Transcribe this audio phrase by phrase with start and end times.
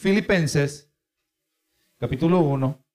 [0.00, 0.90] Filipenses,
[1.98, 2.86] capítulo 1,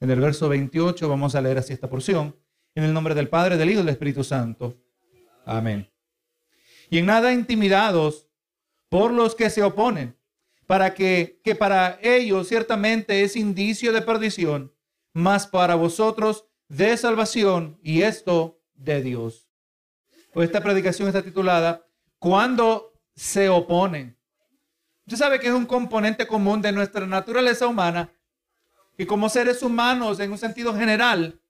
[0.00, 2.36] en el verso 28, vamos a leer así esta porción.
[2.74, 4.76] En el nombre del Padre, del Hijo y del Espíritu Santo.
[5.46, 5.90] Amén.
[6.90, 8.28] Y en nada intimidados
[8.90, 10.14] por los que se oponen,
[10.66, 14.74] para que, que para ellos ciertamente es indicio de perdición,
[15.14, 19.48] mas para vosotros de salvación, y esto de Dios.
[20.34, 21.86] Pues esta predicación está titulada
[22.18, 24.18] Cuando se oponen.
[25.06, 28.10] Usted sabe que es un componente común de nuestra naturaleza humana
[28.96, 31.40] y como seres humanos en un sentido general,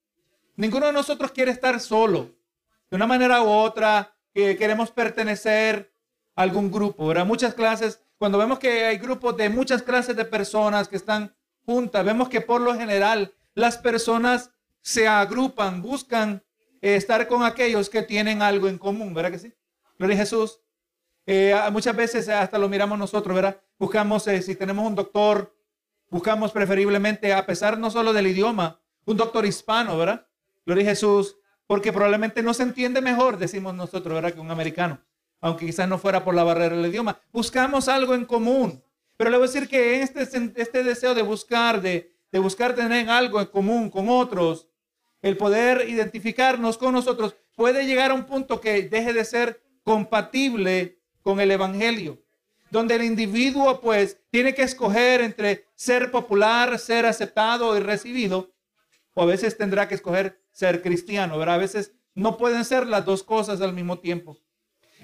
[0.56, 2.30] ninguno de nosotros quiere estar solo.
[2.90, 5.92] De una manera u otra, que queremos pertenecer
[6.34, 7.06] a algún grupo.
[7.06, 7.26] ¿verdad?
[7.26, 11.34] Muchas clases, cuando vemos que hay grupos de muchas clases de personas que están
[11.66, 14.50] juntas, vemos que por lo general las personas
[14.80, 16.42] se agrupan, buscan
[16.80, 19.54] eh, estar con aquellos que tienen algo en común, ¿verdad que sí?
[19.98, 20.60] Gloria a Jesús.
[21.26, 23.60] Eh, muchas veces hasta lo miramos nosotros, ¿verdad?
[23.78, 25.54] Buscamos, eh, si tenemos un doctor,
[26.10, 30.26] buscamos preferiblemente, a pesar no solo del idioma, un doctor hispano, ¿verdad?
[30.66, 34.32] Gloria a Jesús, porque probablemente no se entiende mejor, decimos nosotros, ¿verdad?
[34.32, 35.00] Que un americano,
[35.40, 37.18] aunque quizás no fuera por la barrera del idioma.
[37.32, 38.82] Buscamos algo en común.
[39.16, 40.22] Pero le voy a decir que este,
[40.56, 44.68] este deseo de buscar, de, de buscar tener algo en común con otros,
[45.20, 51.01] el poder identificarnos con nosotros, puede llegar a un punto que deje de ser compatible
[51.22, 52.22] con el Evangelio,
[52.70, 58.52] donde el individuo pues tiene que escoger entre ser popular, ser aceptado y recibido,
[59.14, 61.56] o a veces tendrá que escoger ser cristiano, ¿verdad?
[61.56, 64.38] A veces no pueden ser las dos cosas al mismo tiempo.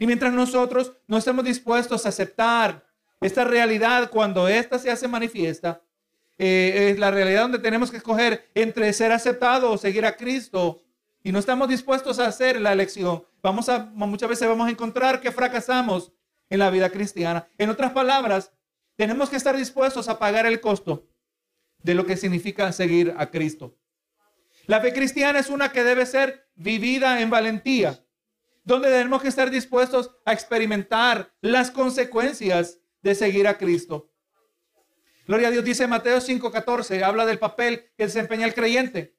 [0.00, 2.86] Y mientras nosotros no estemos dispuestos a aceptar
[3.20, 5.82] esta realidad cuando ésta se hace manifiesta,
[6.38, 10.80] eh, es la realidad donde tenemos que escoger entre ser aceptado o seguir a Cristo
[11.28, 15.20] y no estamos dispuestos a hacer la elección, vamos a, muchas veces vamos a encontrar
[15.20, 16.10] que fracasamos
[16.48, 17.46] en la vida cristiana.
[17.58, 18.50] En otras palabras,
[18.96, 21.06] tenemos que estar dispuestos a pagar el costo
[21.82, 23.76] de lo que significa seguir a Cristo.
[24.64, 28.02] La fe cristiana es una que debe ser vivida en valentía,
[28.64, 34.10] donde tenemos que estar dispuestos a experimentar las consecuencias de seguir a Cristo.
[35.26, 39.17] Gloria a Dios dice Mateo 5:14, habla del papel que desempeña el creyente.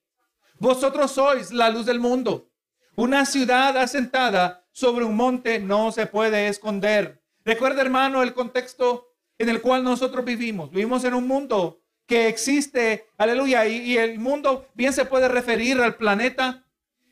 [0.60, 2.52] Vosotros sois la luz del mundo.
[2.96, 7.24] Una ciudad asentada sobre un monte no se puede esconder.
[7.46, 10.70] Recuerda, hermano, el contexto en el cual nosotros vivimos.
[10.70, 15.96] Vivimos en un mundo que existe, aleluya, y, el mundo bien se puede referir al
[15.96, 16.66] planeta.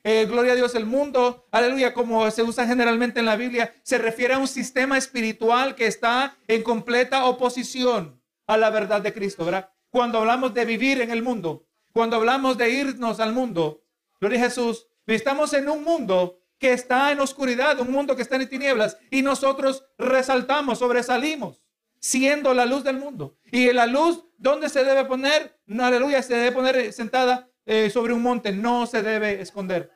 [0.04, 3.98] Eh, gloria a Dios, el mundo, aleluya, como se usa generalmente en la Biblia, se
[3.98, 9.46] refiere a un sistema espiritual que está en completa oposición a la verdad de Cristo,
[9.46, 9.70] ¿verdad?
[9.90, 13.84] Cuando hablamos de vivir en el mundo, cuando hablamos de irnos al mundo,
[14.20, 18.36] gloria a Jesús, estamos en un mundo que está en oscuridad, un mundo que está
[18.36, 21.62] en tinieblas, y nosotros resaltamos, sobresalimos,
[22.00, 23.38] siendo la luz del mundo.
[23.52, 25.60] Y la luz, ¿dónde se debe poner?
[25.80, 29.92] aleluya, se debe poner sentada eh, sobre un monte, no se debe esconder.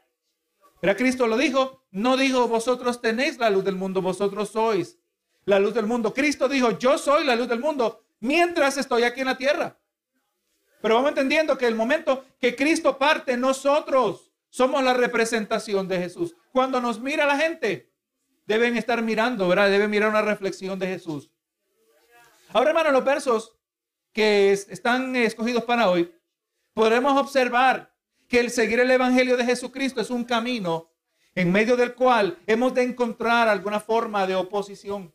[0.81, 4.97] Pero Cristo lo dijo, no dijo, vosotros tenéis la luz del mundo, vosotros sois
[5.45, 6.13] la luz del mundo.
[6.13, 9.77] Cristo dijo, yo soy la luz del mundo mientras estoy aquí en la tierra.
[10.81, 16.35] Pero vamos entendiendo que el momento que Cristo parte, nosotros somos la representación de Jesús.
[16.51, 17.91] Cuando nos mira la gente,
[18.45, 19.69] deben estar mirando, ¿verdad?
[19.69, 21.29] Deben mirar una reflexión de Jesús.
[22.49, 23.55] Ahora, hermano, los versos
[24.11, 26.13] que están escogidos para hoy,
[26.73, 27.93] podremos observar
[28.27, 30.89] que el seguir el Evangelio de Jesucristo es un camino
[31.35, 35.13] en medio del cual hemos de encontrar alguna forma de oposición.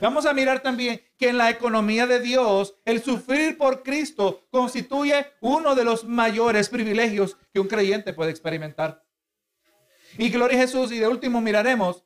[0.00, 5.26] Vamos a mirar también que en la economía de Dios, el sufrir por Cristo constituye
[5.40, 9.04] uno de los mayores privilegios que un creyente puede experimentar.
[10.16, 10.90] Y gloria a Jesús.
[10.90, 12.04] Y de último miraremos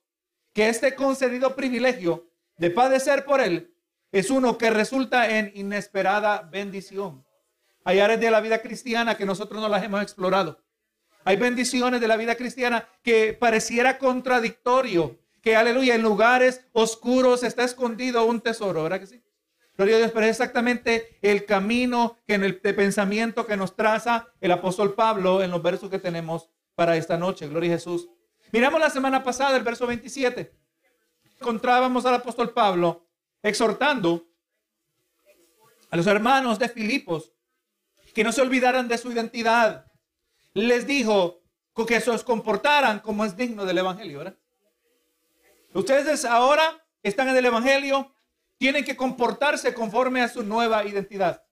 [0.53, 3.73] que este concedido privilegio de padecer por Él
[4.11, 7.25] es uno que resulta en inesperada bendición.
[7.85, 10.61] Hay áreas de la vida cristiana que nosotros no las hemos explorado.
[11.25, 17.65] Hay bendiciones de la vida cristiana que pareciera contradictorio que aleluya, en lugares oscuros está
[17.65, 19.23] escondido un tesoro, ¿verdad que sí?
[19.77, 24.33] Gloria a Dios, pero es exactamente el camino que en el pensamiento que nos traza
[24.41, 27.47] el apóstol Pablo en los versos que tenemos para esta noche.
[27.47, 28.09] Gloria a Jesús.
[28.53, 30.51] Miramos la semana pasada el verso 27.
[31.39, 33.07] Encontrábamos al apóstol Pablo
[33.43, 34.27] exhortando
[35.91, 37.35] a los hermanos de Filipos
[38.15, 39.93] que no se olvidaran de su identidad.
[40.55, 41.43] Les dijo
[41.87, 44.39] que se comportaran como es digno del evangelio, ¿verdad?
[45.75, 48.15] Ustedes ahora están en el Evangelio,
[48.59, 51.43] tienen que comportarse conforme a su nueva identidad.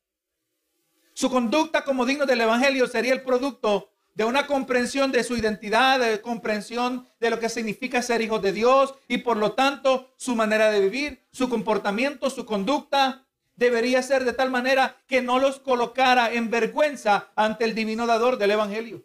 [1.13, 5.99] Su conducta como digno del Evangelio sería el producto de una comprensión de su identidad,
[5.99, 10.37] de comprensión de lo que significa ser hijo de Dios y por lo tanto su
[10.37, 13.27] manera de vivir, su comportamiento, su conducta
[13.57, 18.39] debería ser de tal manera que no los colocara en vergüenza ante el divino dador
[18.39, 19.03] del Evangelio.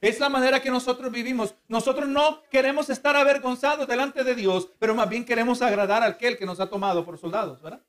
[0.00, 1.54] Es la manera que nosotros vivimos.
[1.66, 6.38] Nosotros no queremos estar avergonzados delante de Dios, pero más bien queremos agradar a aquel
[6.38, 7.82] que nos ha tomado por soldados, ¿verdad?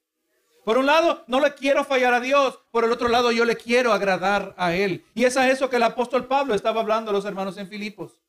[0.65, 2.59] Por un lado, no le quiero fallar a Dios.
[2.71, 5.05] Por el otro lado, yo le quiero agradar a Él.
[5.13, 8.19] Y es a eso que el apóstol Pablo estaba hablando a los hermanos en Filipos.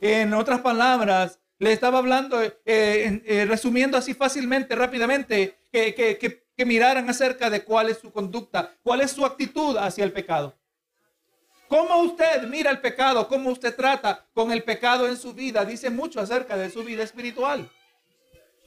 [0.00, 6.64] En otras palabras, le estaba hablando, eh, eh, resumiendo así fácilmente, rápidamente, que, que, que
[6.64, 10.54] miraran acerca de cuál es su conducta, cuál es su actitud hacia el pecado.
[11.74, 13.26] ¿Cómo usted mira el pecado?
[13.26, 15.64] ¿Cómo usted trata con el pecado en su vida?
[15.64, 17.68] Dice mucho acerca de su vida espiritual.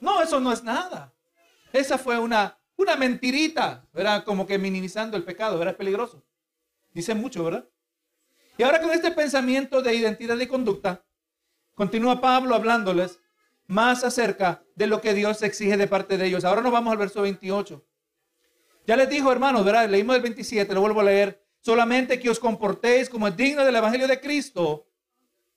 [0.02, 1.14] No, eso no es nada.
[1.72, 4.26] Esa fue una, una mentirita, ¿verdad?
[4.26, 5.72] Como que minimizando el pecado, ¿verdad?
[5.72, 6.22] Es peligroso.
[6.92, 7.70] Dice mucho, ¿verdad?
[8.58, 11.06] Y ahora con este pensamiento de identidad y conducta,
[11.76, 13.22] continúa Pablo hablándoles
[13.68, 16.44] más acerca de lo que Dios exige de parte de ellos.
[16.44, 17.88] Ahora nos vamos al verso 28.
[18.86, 19.88] Ya les dijo, hermanos, ¿verdad?
[19.88, 21.47] Leímos el 27, lo vuelvo a leer.
[21.68, 24.88] Solamente que os comportéis como es digno del Evangelio de Cristo,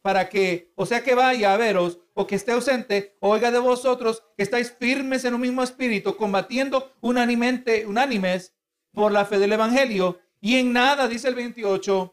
[0.02, 4.24] para que, o sea que vaya a veros o que esté ausente, oiga de vosotros
[4.36, 8.56] que estáis firmes en un mismo espíritu, combatiendo unánimemente, unánimes
[8.92, 12.12] por la fe del Evangelio, y en nada, dice el 28,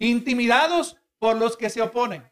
[0.00, 2.28] intimidados por los que se oponen.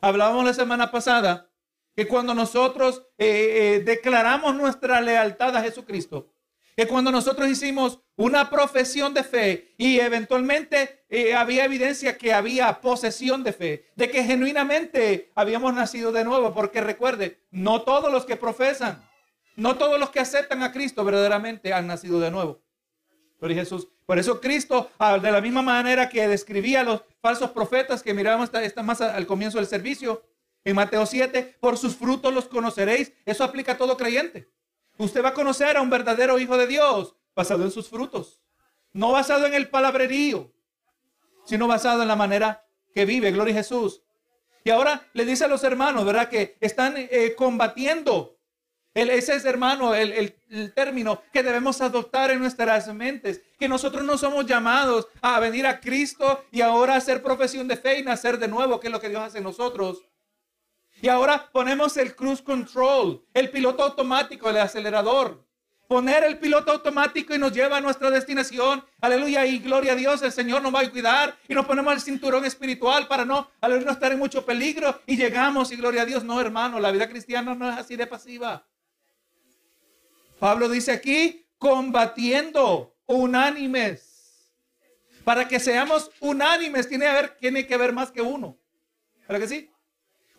[0.00, 1.50] Hablábamos la semana pasada
[1.94, 3.26] que cuando nosotros eh,
[3.76, 6.33] eh, declaramos nuestra lealtad a Jesucristo,
[6.76, 12.80] que cuando nosotros hicimos una profesión de fe y eventualmente eh, había evidencia que había
[12.80, 18.24] posesión de fe, de que genuinamente habíamos nacido de nuevo, porque recuerde, no todos los
[18.24, 19.02] que profesan,
[19.56, 22.60] no todos los que aceptan a Cristo verdaderamente han nacido de nuevo.
[23.38, 27.50] Pero Jesús, por eso Cristo, ah, de la misma manera que describía a los falsos
[27.50, 30.22] profetas que miramos esta, más al comienzo del servicio,
[30.64, 33.12] en Mateo 7, por sus frutos los conoceréis.
[33.26, 34.48] Eso aplica a todo creyente.
[34.98, 38.40] Usted va a conocer a un verdadero hijo de Dios basado en sus frutos.
[38.92, 40.52] No basado en el palabrerío,
[41.44, 42.64] sino basado en la manera
[42.94, 43.32] que vive.
[43.32, 44.02] Gloria a Jesús.
[44.62, 46.28] Y ahora le dice a los hermanos, ¿verdad?
[46.28, 48.38] Que están eh, combatiendo.
[48.94, 50.32] El, ese es, hermano, el,
[50.74, 53.42] término que debemos adoptar en nuestras mentes.
[53.58, 57.98] Que nosotros no somos llamados a venir a Cristo y ahora hacer profesión de fe
[57.98, 60.04] y nacer de nuevo, que es lo que Dios hace en nosotros.
[61.04, 65.46] Y ahora ponemos el cruise control, el piloto automático, el acelerador.
[65.86, 68.82] Poner el piloto automático y nos lleva a nuestra destinación.
[69.02, 70.22] Aleluya y gloria a Dios.
[70.22, 73.84] El Señor nos va a cuidar y nos ponemos el cinturón espiritual para no, aleluya,
[73.84, 74.98] no estar en mucho peligro.
[75.04, 76.24] Y llegamos y gloria a Dios.
[76.24, 78.66] No, hermano, la vida cristiana no es así de pasiva.
[80.38, 84.54] Pablo dice aquí, combatiendo unánimes.
[85.22, 88.56] Para que seamos unánimes tiene, que haber, tiene que haber más que uno.
[89.26, 89.70] ¿Para que sí?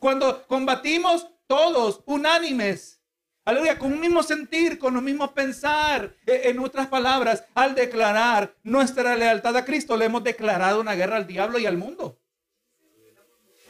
[0.05, 3.01] Cuando combatimos todos unánimes,
[3.43, 8.55] aleluya, con un mismo sentir, con un mismo pensar, e, en otras palabras, al declarar
[8.61, 12.19] nuestra lealtad a Cristo, le hemos declarado una guerra al diablo y al mundo.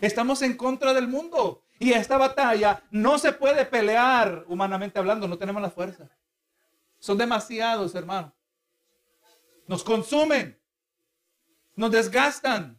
[0.01, 1.63] Estamos en contra del mundo.
[1.79, 6.09] Y esta batalla no se puede pelear humanamente hablando, no tenemos la fuerza.
[6.99, 8.35] Son demasiados, hermano.
[9.67, 10.61] Nos consumen,
[11.77, 12.77] nos desgastan,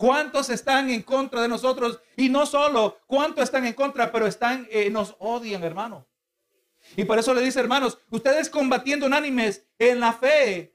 [0.00, 2.00] ¿Cuántos están en contra de nosotros?
[2.16, 4.10] Y no solo, ¿cuántos están en contra?
[4.10, 6.08] Pero están, eh, nos odian, hermano.
[6.96, 10.74] Y por eso le dice, hermanos, ustedes combatiendo unánimes en la fe,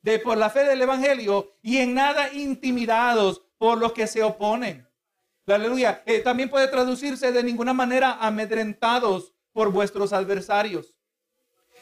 [0.00, 4.88] de, por la fe del Evangelio, y en nada intimidados por los que se oponen.
[5.46, 6.02] Aleluya.
[6.06, 10.96] Eh, también puede traducirse de ninguna manera amedrentados por vuestros adversarios.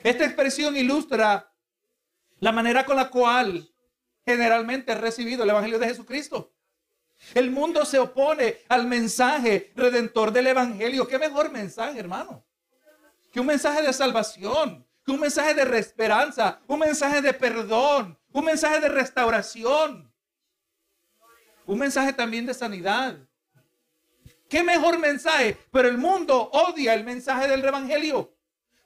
[0.03, 1.55] Esta expresión ilustra
[2.41, 3.73] la manera con la cual
[4.27, 6.51] generalmente he recibido el Evangelio de Jesucristo.
[7.33, 11.07] El mundo se opone al mensaje redentor del Evangelio.
[11.09, 12.45] ¿Qué mejor mensaje, hermano?
[13.33, 18.45] Que un mensaje de salvación, que un mensaje de esperanza, un mensaje de perdón, un
[18.45, 20.13] mensaje de restauración,
[21.67, 23.17] un mensaje también de sanidad.
[24.49, 25.59] ¿Qué mejor mensaje?
[25.73, 28.33] Pero el mundo odia el mensaje del Evangelio.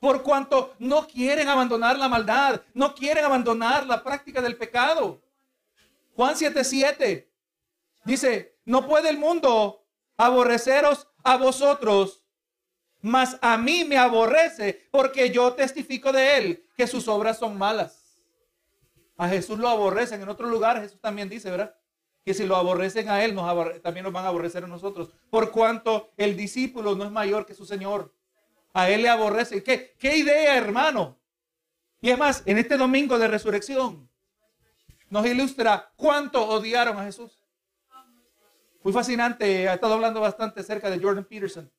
[0.01, 5.21] Por cuanto no quieren abandonar la maldad, no quieren abandonar la práctica del pecado.
[6.15, 7.28] Juan 7:7
[8.05, 9.85] Dice, no puede el mundo
[10.17, 12.25] aborreceros a vosotros,
[13.01, 18.23] mas a mí me aborrece porque yo testifico de él que sus obras son malas.
[19.17, 20.23] A Jesús lo aborrecen.
[20.23, 21.75] En otro lugar Jesús también dice, ¿verdad?
[22.25, 23.37] Que si lo aborrecen a él,
[23.83, 25.11] también nos van a aborrecer a nosotros.
[25.31, 28.15] Por cuanto el discípulo no es mayor que su Señor.
[28.75, 29.63] A él le aborrece.
[29.63, 31.19] ¿Qué, qué idea, hermano?
[32.01, 34.09] Y es más, en este domingo de resurrección
[35.11, 37.38] nos ilustra cuánto odiaron a Jesús.
[38.83, 41.71] Muy fascinante, ha estado hablando bastante acerca de Jordan Peterson,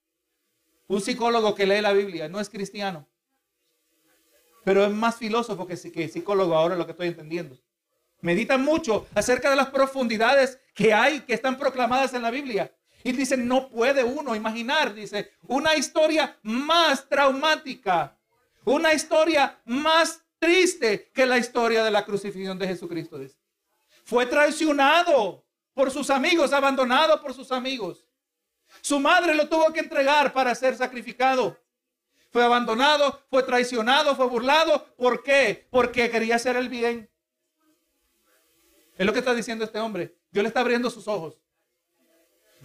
[0.88, 3.08] un psicólogo que lee la Biblia, no es cristiano.
[4.64, 7.58] Pero es más filósofo que, psicólogo ahora lo que estoy entendiendo.
[8.22, 12.74] Meditan mucho acerca de las profundidades que hay, que están proclamadas en la Biblia.
[13.04, 18.18] Y dicen, no puede uno imaginar, dice, una historia más traumática,
[18.66, 23.20] una historia más triste que la historia de la crucifixión de Jesucristo.
[24.04, 25.46] Fue traicionado
[25.80, 28.06] por sus amigos, abandonado por sus amigos.
[28.82, 31.58] Su madre lo tuvo que entregar para ser sacrificado.
[32.32, 34.94] Fue abandonado, fue traicionado, fue burlado.
[34.98, 35.70] ¿Por qué?
[35.72, 37.10] Porque quería hacer el bien.
[38.98, 40.18] Es lo que está diciendo este hombre.
[40.32, 41.40] Dios le está abriendo sus ojos.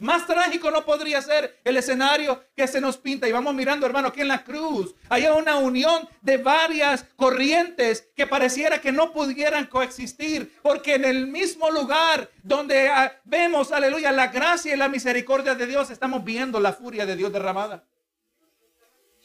[0.01, 3.29] Más trágico no podría ser el escenario que se nos pinta.
[3.29, 8.27] Y vamos mirando, hermano, aquí en la cruz hay una unión de varias corrientes que
[8.27, 10.59] pareciera que no pudieran coexistir.
[10.63, 15.67] Porque en el mismo lugar donde ah, vemos, aleluya, la gracia y la misericordia de
[15.67, 17.85] Dios, estamos viendo la furia de Dios derramada.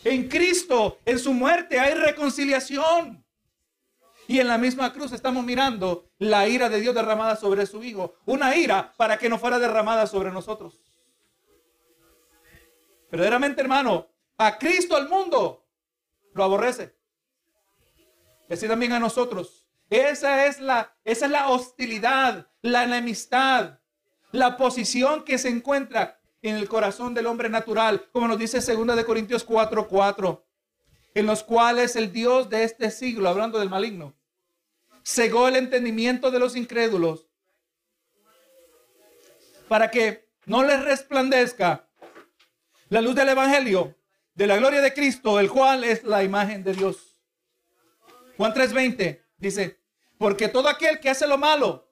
[0.04, 3.26] En Cristo, en su muerte, hay reconciliación.
[4.30, 8.14] Y en la misma cruz estamos mirando la ira de Dios derramada sobre su Hijo.
[8.28, 10.84] Una ira para que no fuera derramada sobre nosotros.
[13.10, 14.08] Verdaderamente, hermano,
[14.38, 15.66] a Cristo al mundo
[16.36, 16.96] lo aborrece.
[18.48, 19.68] Así también a nosotros.
[19.90, 23.80] Esa es la, esa es la hostilidad, la enemistad,
[24.32, 28.96] la posición que se encuentra en el corazón del hombre natural, como nos dice 2
[28.96, 30.46] de Corintios 4, 4,
[31.16, 34.19] en los cuales el Dios de este siglo, hablando del maligno,
[35.10, 37.26] cegó el entendimiento de los incrédulos
[39.68, 41.88] para que no les resplandezca
[42.90, 43.96] la luz del Evangelio
[44.36, 47.20] de la gloria de Cristo, el cual es la imagen de Dios.
[48.38, 49.80] Juan 3:20 dice,
[50.20, 51.92] porque todo aquel que hace lo malo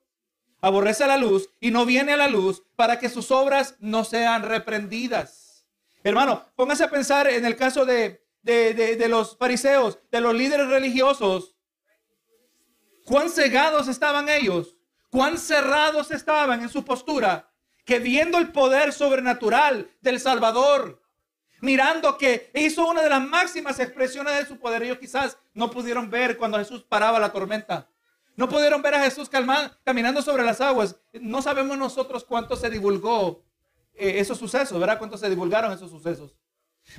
[0.61, 4.43] aborrece la luz y no viene a la luz para que sus obras no sean
[4.43, 5.65] reprendidas.
[6.03, 10.67] Hermano, póngase a pensar en el caso de, de, de los fariseos, de los líderes
[10.67, 11.56] religiosos
[13.07, 14.75] cuán cegados estaban ellos,
[15.09, 17.49] cuán cerrados estaban en su postura,
[17.85, 21.01] que viendo el poder sobrenatural del Salvador,
[21.61, 26.09] mirando que hizo una de las máximas expresiones de su poder, ellos quizás no pudieron
[26.09, 27.89] ver cuando Jesús paraba la tormenta.
[28.35, 29.31] No pudieron ver a Jesús
[29.83, 30.97] caminando sobre las aguas.
[31.13, 33.41] No sabemos nosotros cuánto se divulgó
[33.93, 34.99] eh, esos sucesos, ¿verdad?
[34.99, 36.35] Cuánto se divulgaron esos sucesos.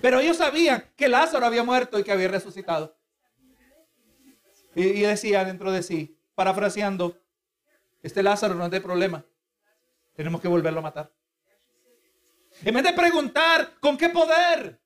[0.00, 2.97] Pero ellos sabían que Lázaro había muerto y que había resucitado.
[4.78, 7.20] Y, decía dentro de sí, parafraseando,
[8.00, 9.24] este Lázaro no es de problema.
[10.14, 11.12] Tenemos que volverlo a matar.
[12.62, 14.80] En vez de preguntar, ¿con qué poder?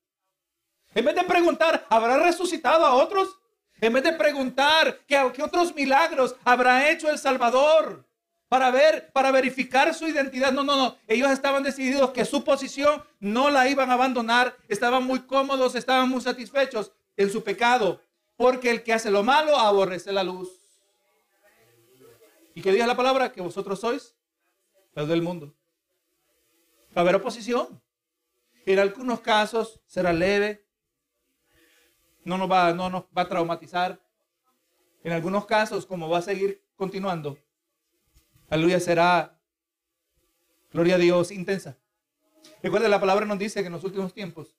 [0.95, 3.39] En vez de preguntar, ¿habrá resucitado a otros?
[3.83, 8.09] En vez de preguntar, ¿qué, qué otros milagros habrá hecho el Salvador?
[8.49, 10.53] Para ver, para verificar su identidad.
[10.53, 10.97] No, no, no.
[11.07, 14.57] Ellos estaban decididos que su posición no la iban a abandonar.
[14.69, 18.01] Estaban muy cómodos, estaban muy satisfechos en su pecado.
[18.37, 20.61] Porque el que hace lo malo aborrece la luz.
[22.55, 23.33] ¿Y qué diga la palabra?
[23.33, 24.15] Que vosotros sois
[24.95, 25.55] los del mundo.
[26.97, 27.83] Va a haber oposición.
[28.67, 30.67] En algunos casos será leve.
[32.25, 34.01] No nos va, no nos va a traumatizar.
[35.03, 37.37] En algunos casos, como va a seguir continuando,
[38.49, 39.41] aleluya, será,
[40.73, 41.77] gloria a Dios, intensa.
[42.63, 44.57] Recuerda, la palabra nos dice que en los últimos tiempos,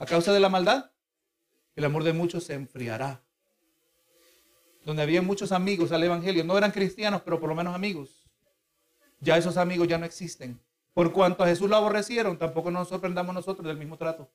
[0.00, 0.90] a causa de la maldad,
[1.78, 3.22] el amor de muchos se enfriará.
[4.84, 8.28] Donde había muchos amigos al Evangelio, no eran cristianos, pero por lo menos amigos.
[9.20, 10.60] Ya esos amigos ya no existen.
[10.92, 14.28] Por cuanto a Jesús lo aborrecieron, tampoco nos sorprendamos nosotros del mismo trato.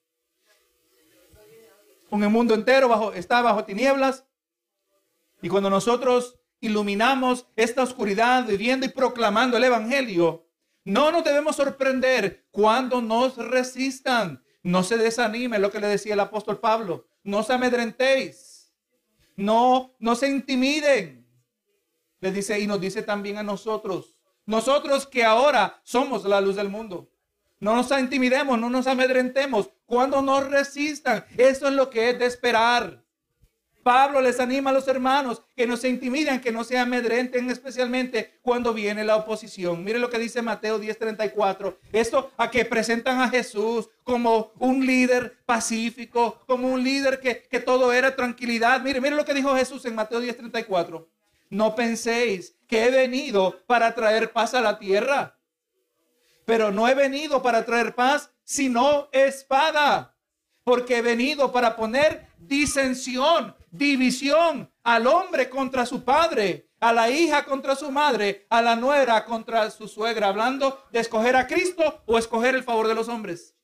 [2.10, 4.24] Un mundo entero bajo, está bajo tinieblas.
[5.42, 10.48] Y cuando nosotros iluminamos esta oscuridad viviendo y proclamando el Evangelio,
[10.86, 14.43] no nos debemos sorprender cuando nos resistan.
[14.64, 18.74] No se desanime, lo que le decía el apóstol Pablo no se amedrentéis,
[19.36, 21.26] no, no se intimiden.
[22.20, 24.16] Le dice y nos dice también a nosotros,
[24.46, 27.10] nosotros que ahora somos la luz del mundo.
[27.60, 29.70] No nos intimidemos, no nos amedrentemos.
[29.86, 33.03] Cuando nos resistan, eso es lo que es de esperar.
[33.84, 38.40] Pablo les anima a los hermanos que no se intimiden, que no se amedrenten, especialmente
[38.42, 39.84] cuando viene la oposición.
[39.84, 41.78] Mire lo que dice Mateo 10:34.
[41.92, 47.60] Esto a que presentan a Jesús como un líder pacífico, como un líder que, que
[47.60, 48.82] todo era tranquilidad.
[48.82, 51.06] Mire, mire lo que dijo Jesús en Mateo 10:34.
[51.50, 55.38] No penséis que he venido para traer paz a la tierra,
[56.46, 60.16] pero no he venido para traer paz, sino espada,
[60.64, 67.44] porque he venido para poner disensión división al hombre contra su padre, a la hija
[67.44, 72.18] contra su madre, a la nuera contra su suegra, hablando de escoger a Cristo o
[72.18, 73.56] escoger el favor de los hombres.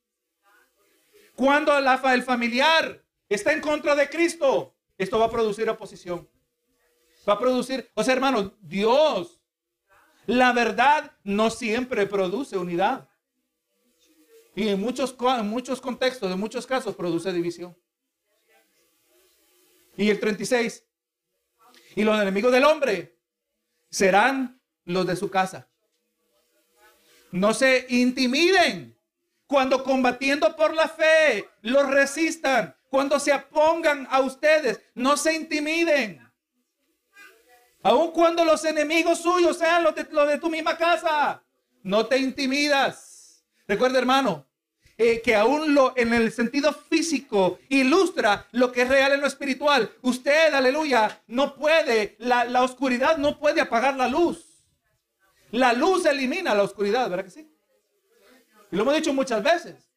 [1.35, 6.27] Cuando el familiar está en contra de Cristo, esto va a producir oposición.
[7.27, 9.39] Va a producir, o sea, hermano, Dios,
[10.25, 13.07] la verdad no siempre produce unidad.
[14.55, 17.77] Y en muchos, en muchos contextos, en muchos casos, produce división.
[19.99, 20.85] Y el 36.
[21.95, 23.19] Y los enemigos del hombre
[23.89, 25.67] serán los de su casa.
[27.31, 28.97] No se intimiden
[29.45, 36.25] cuando combatiendo por la fe los resistan, cuando se opongan a ustedes, no se intimiden.
[37.83, 41.43] Aun cuando los enemigos suyos sean los de, de tu misma casa,
[41.83, 43.43] no te intimidas.
[43.67, 44.48] Recuerda, hermano,
[44.99, 49.27] eh, que aún lo, en el sentido físico ilustra lo que es real en lo
[49.27, 49.89] espiritual.
[50.01, 54.45] Usted, aleluya, no puede, la, la oscuridad no puede apagar la luz.
[55.51, 57.49] La luz elimina la oscuridad, ¿verdad que sí?
[58.71, 59.89] Y lo hemos dicho muchas veces.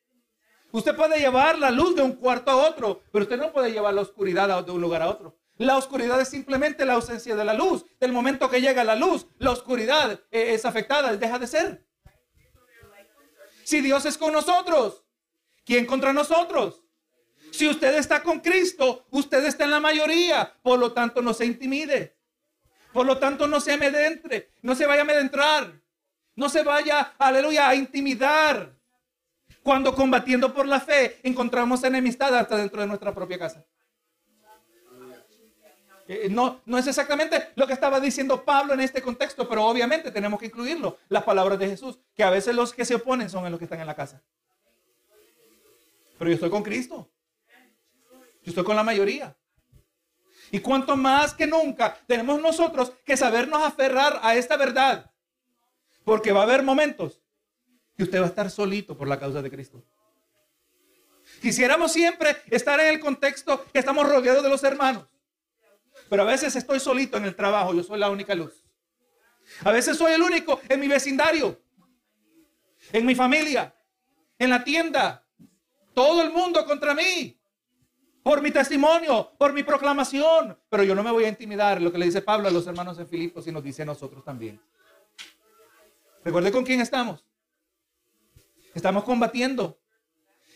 [0.71, 3.92] Usted puede llevar la luz de un cuarto a otro, pero usted no puede llevar
[3.92, 5.37] la oscuridad de un lugar a otro.
[5.59, 7.85] La oscuridad es simplemente la ausencia de la luz.
[7.99, 11.87] Del momento que llega la luz, la oscuridad eh, es afectada, deja de ser.
[13.64, 15.04] Si Dios es con nosotros,
[15.64, 16.83] ¿quién contra nosotros?
[17.52, 20.54] Si usted está con Cristo, usted está en la mayoría.
[20.62, 22.16] Por lo tanto, no se intimide.
[22.92, 24.52] Por lo tanto, no se amedrentre.
[24.62, 25.81] No se vaya a amedrentar.
[26.35, 28.75] No se vaya, aleluya, a intimidar.
[29.62, 33.64] Cuando combatiendo por la fe encontramos enemistad hasta dentro de nuestra propia casa.
[36.09, 40.11] Eh, no, no es exactamente lo que estaba diciendo Pablo en este contexto, pero obviamente
[40.11, 40.99] tenemos que incluirlo.
[41.09, 43.80] Las palabras de Jesús, que a veces los que se oponen son los que están
[43.80, 44.23] en la casa.
[46.18, 47.09] Pero yo estoy con Cristo.
[48.42, 49.37] Yo estoy con la mayoría.
[50.50, 55.11] Y cuanto más que nunca tenemos nosotros que sabernos aferrar a esta verdad.
[56.04, 57.23] Porque va a haber momentos
[57.97, 59.82] que usted va a estar solito por la causa de Cristo.
[61.40, 65.06] Quisiéramos siempre estar en el contexto que estamos rodeados de los hermanos.
[66.12, 68.66] Pero a veces estoy solito en el trabajo, yo soy la única luz.
[69.64, 71.58] A veces soy el único en mi vecindario,
[72.93, 73.75] en mi familia,
[74.39, 75.26] en la tienda.
[75.95, 77.41] Todo el mundo contra mí.
[78.23, 80.60] Por mi testimonio, por mi proclamación.
[80.69, 81.80] Pero yo no me voy a intimidar.
[81.80, 84.23] Lo que le dice Pablo a los hermanos en Filipos y nos dice a nosotros
[84.23, 84.60] también.
[86.23, 87.25] Recuerde con quién estamos.
[88.75, 89.80] Estamos combatiendo.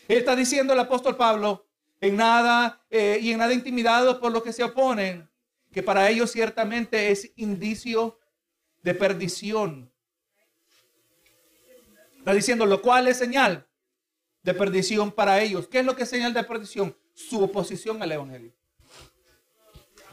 [0.07, 1.65] Él está diciendo el apóstol Pablo,
[1.99, 5.27] en nada eh, y en nada intimidados por los que se oponen,
[5.71, 8.19] que para ellos ciertamente es indicio
[8.83, 9.91] de perdición.
[12.17, 13.67] Está diciendo, lo cual es señal
[14.43, 15.67] de perdición para ellos.
[15.67, 16.97] ¿Qué es lo que es señal de perdición?
[17.13, 18.53] Su oposición al Evangelio.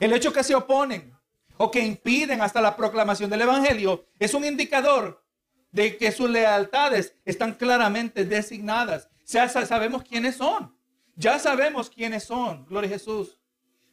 [0.00, 1.16] El hecho que se oponen
[1.56, 5.24] o que impiden hasta la proclamación del Evangelio es un indicador
[5.70, 9.08] de que sus lealtades están claramente designadas.
[9.24, 10.76] Sabemos quiénes son.
[11.16, 12.66] Ya sabemos quiénes son.
[12.66, 13.38] Gloria a Jesús.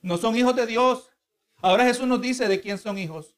[0.02, 1.11] No son hijos de Dios.
[1.62, 3.36] Ahora Jesús nos dice de quién son hijos.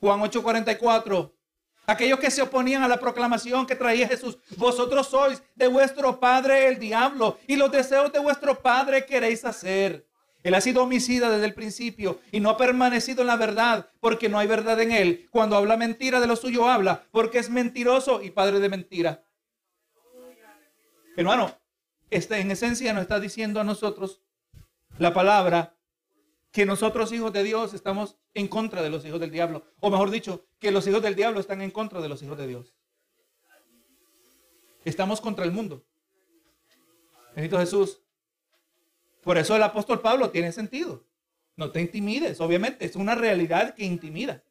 [0.00, 1.32] Juan 8:44.
[1.86, 6.68] Aquellos que se oponían a la proclamación que traía Jesús, vosotros sois de vuestro padre
[6.68, 10.06] el diablo y los deseos de vuestro padre queréis hacer.
[10.44, 14.28] Él ha sido homicida desde el principio y no ha permanecido en la verdad porque
[14.28, 15.28] no hay verdad en él.
[15.30, 19.24] Cuando habla mentira de lo suyo habla porque es mentiroso y padre de mentira.
[21.16, 21.56] Hermano,
[22.10, 24.20] este en esencia nos está diciendo a nosotros
[24.98, 25.76] la palabra
[26.52, 29.64] que nosotros hijos de Dios estamos en contra de los hijos del diablo.
[29.80, 32.46] O mejor dicho, que los hijos del diablo están en contra de los hijos de
[32.46, 32.74] Dios.
[34.84, 35.82] Estamos contra el mundo.
[37.34, 38.02] Bendito Jesús.
[39.22, 41.04] Por eso el apóstol Pablo tiene sentido.
[41.56, 44.42] No te intimides, obviamente, es una realidad que intimida.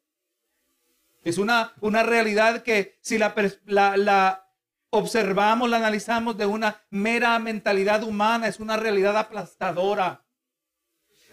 [1.24, 3.34] Es una, una realidad que si la,
[3.66, 4.50] la, la
[4.90, 10.24] observamos, la analizamos de una mera mentalidad humana, es una realidad aplastadora.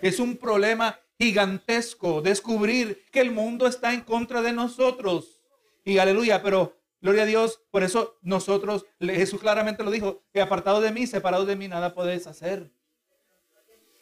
[0.02, 5.42] Es un problema gigantesco descubrir que el mundo está en contra de nosotros.
[5.84, 10.82] Y aleluya, pero gloria a Dios, por eso nosotros, Jesús claramente lo dijo, que apartado
[10.82, 12.72] de mí, separado de mí, nada podéis hacer.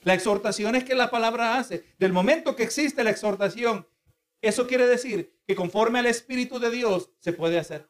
[0.03, 1.83] La exhortación es que la palabra hace.
[1.97, 3.87] Del momento que existe la exhortación,
[4.41, 7.89] eso quiere decir que conforme al Espíritu de Dios se puede hacer.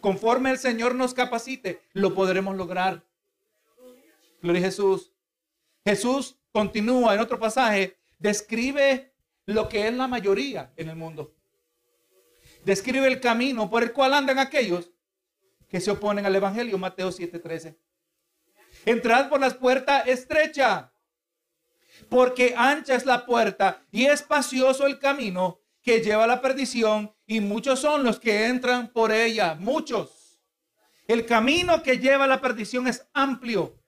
[0.00, 3.06] Conforme el Señor nos capacite, lo podremos lograr.
[4.40, 5.12] Gloria a Jesús.
[5.84, 9.14] Jesús continúa en otro pasaje, describe
[9.46, 11.34] lo que es la mayoría en el mundo.
[12.64, 14.90] Describe el camino por el cual andan aquellos
[15.68, 17.76] que se oponen al Evangelio, Mateo 7:13.
[18.84, 20.92] Entrad por las puertas estrecha,
[22.08, 27.40] porque ancha es la puerta y espacioso el camino que lleva a la perdición, y
[27.40, 30.38] muchos son los que entran por ella, muchos.
[31.06, 33.79] El camino que lleva a la perdición es amplio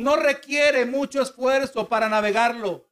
[0.00, 2.88] no requiere mucho esfuerzo para navegarlo.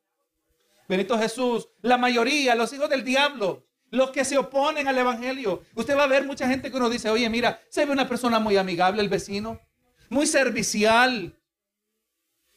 [0.88, 5.62] Benito Jesús, la mayoría, los hijos del diablo, los que se oponen al Evangelio.
[5.75, 8.38] Usted va a ver mucha gente que uno dice, oye, mira, se ve una persona
[8.38, 9.61] muy amigable el vecino,
[10.09, 11.35] muy servicial.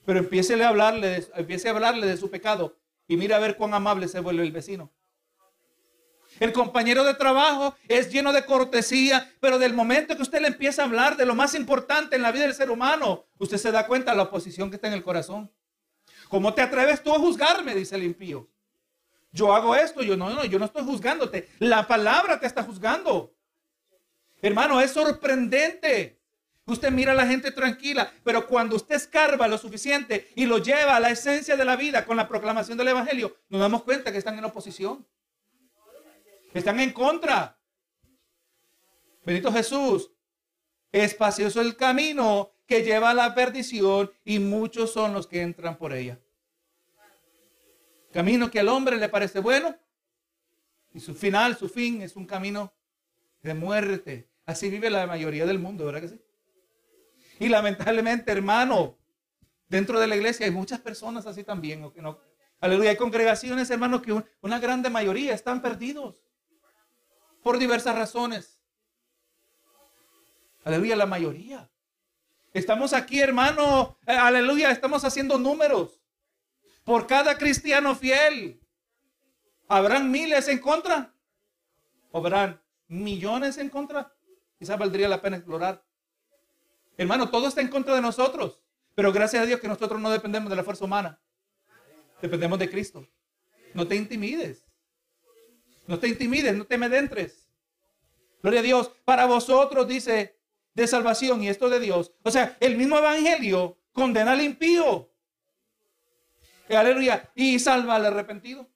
[0.06, 3.74] Pero empiece a hablarle, empiece a hablarle de su pecado y mira a ver cuán
[3.74, 4.92] amable se vuelve el vecino.
[6.40, 10.82] El compañero de trabajo es lleno de cortesía, pero del momento que usted le empieza
[10.82, 13.86] a hablar de lo más importante en la vida del ser humano, usted se da
[13.86, 15.52] cuenta de la oposición que está en el corazón.
[16.30, 17.76] ¿Cómo te atreves tú a juzgarme?
[17.76, 18.50] Dice el impío.
[19.32, 21.50] Yo hago esto, yo no, no, yo no estoy juzgándote.
[21.60, 23.34] La palabra te está juzgando.
[24.42, 26.20] Hermano, es sorprendente.
[26.66, 30.96] Usted mira a la gente tranquila, pero cuando usted escarba lo suficiente y lo lleva
[30.96, 34.18] a la esencia de la vida con la proclamación del Evangelio, nos damos cuenta que
[34.18, 35.06] están en oposición.
[36.54, 37.58] Están en contra.
[39.24, 40.12] Benito Jesús.
[40.92, 45.94] Espacioso el camino que lleva a la perdición y muchos son los que entran por
[45.94, 46.20] ella.
[48.12, 49.78] Camino que al hombre le parece bueno
[50.94, 52.74] y su final, su fin es un camino
[53.42, 54.30] de muerte.
[54.46, 56.22] Así vive la mayoría del mundo, ¿verdad que sí?
[57.40, 58.98] Y lamentablemente, hermano,
[59.70, 61.90] dentro de la iglesia hay muchas personas así también.
[61.92, 62.20] que no?
[62.60, 66.22] Aleluya, hay congregaciones, hermanos, que una grande mayoría están perdidos
[67.44, 68.60] por diversas razones.
[70.64, 71.70] Aleluya, la mayoría.
[72.54, 73.98] Estamos aquí, hermano.
[74.06, 76.02] Eh, aleluya, estamos haciendo números.
[76.84, 78.62] Por cada cristiano fiel.
[79.68, 81.14] ¿Habrán miles en contra?
[82.12, 84.14] ¿O habrán millones en contra?
[84.60, 85.84] Quizás valdría la pena explorar.
[86.98, 88.62] Hermano, todo está en contra de nosotros.
[88.94, 91.20] Pero gracias a Dios que nosotros no dependemos de la fuerza humana.
[92.22, 93.08] Dependemos de Cristo.
[93.74, 94.66] No te intimides.
[95.92, 97.50] No te intimides, no te medentres.
[98.42, 98.92] Gloria a Dios.
[99.04, 100.40] Para vosotros, dice,
[100.74, 102.14] de salvación y esto de Dios.
[102.24, 105.12] O sea, el mismo evangelio condena al impío.
[106.70, 107.30] Aleluya.
[107.36, 108.70] Y salva al arrepentido.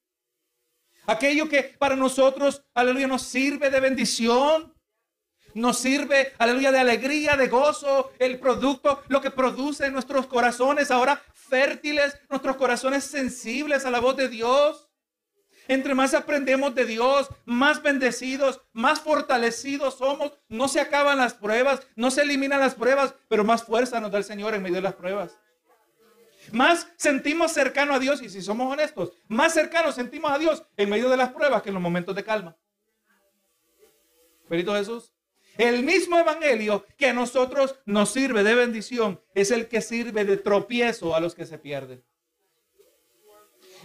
[1.06, 4.75] Aquello que para nosotros, aleluya, nos sirve de bendición.
[5.54, 10.91] Nos sirve, aleluya, de alegría, de gozo, el producto, lo que produce en nuestros corazones
[10.91, 14.85] ahora fértiles, nuestros corazones sensibles a la voz de Dios.
[15.67, 20.34] Entre más aprendemos de Dios, más bendecidos, más fortalecidos somos.
[20.47, 24.17] No se acaban las pruebas, no se eliminan las pruebas, pero más fuerza nos da
[24.19, 25.38] el Señor en medio de las pruebas.
[26.51, 30.89] Más sentimos cercano a Dios y si somos honestos, más cercanos sentimos a Dios en
[30.89, 32.56] medio de las pruebas que en los momentos de calma.
[34.47, 35.12] Perito Jesús.
[35.58, 40.38] El mismo evangelio que a nosotros nos sirve de bendición es el que sirve de
[40.38, 42.04] tropiezo a los que se pierden.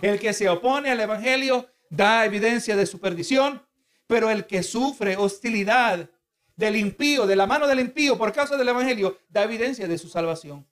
[0.02, 3.62] El que se opone al Evangelio da evidencia de su perdición,
[4.06, 6.10] pero el que sufre hostilidad
[6.56, 10.08] del impío, de la mano del impío por causa del Evangelio, da evidencia de su
[10.08, 10.66] salvación.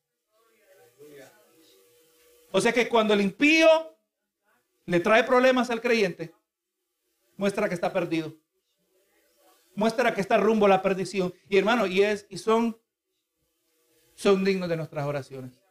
[2.50, 3.68] O sea que cuando el impío
[4.86, 6.32] le trae problemas al creyente,
[7.36, 8.34] muestra que está perdido.
[9.74, 11.32] Muestra que está rumbo a la perdición.
[11.48, 12.78] Y hermano, y es y son
[14.14, 15.62] son dignos de nuestras oraciones.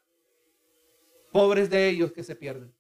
[1.34, 2.74] Pobres de ellos que se pierden.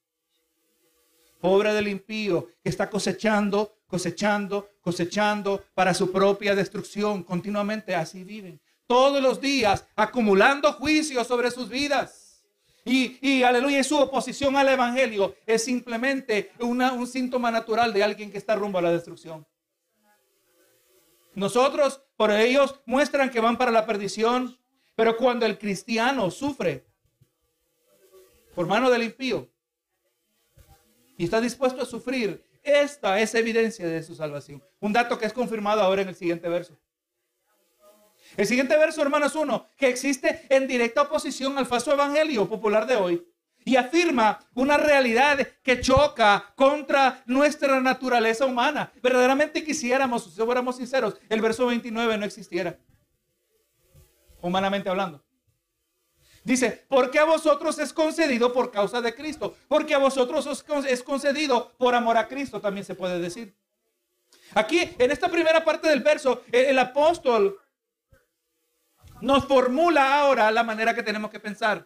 [1.39, 7.23] Pobre del impío que está cosechando, cosechando, cosechando para su propia destrucción.
[7.23, 8.60] Continuamente así viven.
[8.86, 12.43] Todos los días acumulando juicios sobre sus vidas.
[12.86, 18.38] Y, y aleluya, su oposición al Evangelio es simplemente un síntoma natural de alguien que
[18.38, 19.45] está rumbo a la destrucción.
[21.36, 24.58] Nosotros, por ellos, muestran que van para la perdición.
[24.97, 26.88] Pero cuando el cristiano sufre
[28.56, 29.47] por mano del impío,
[31.17, 34.63] y está dispuesto a sufrir, esta es evidencia de su salvación.
[34.80, 36.77] Un dato que es confirmado ahora en el siguiente verso.
[38.36, 42.95] El siguiente verso, hermanos, uno, que existe en directa oposición al falso evangelio popular de
[42.95, 43.27] hoy
[43.63, 48.91] y afirma una realidad que choca contra nuestra naturaleza humana.
[49.01, 52.77] Verdaderamente quisiéramos, si fuéramos sinceros, el verso 29 no existiera,
[54.41, 55.26] humanamente hablando.
[56.47, 59.57] Dice, porque a vosotros es concedido por causa de Cristo.
[59.67, 60.47] Porque a vosotros
[60.88, 63.53] es concedido por amor a Cristo, también se puede decir.
[64.53, 67.60] Aquí, en esta primera parte del verso, el, apóstol
[69.19, 71.86] nos formula ahora la manera que tenemos que pensar.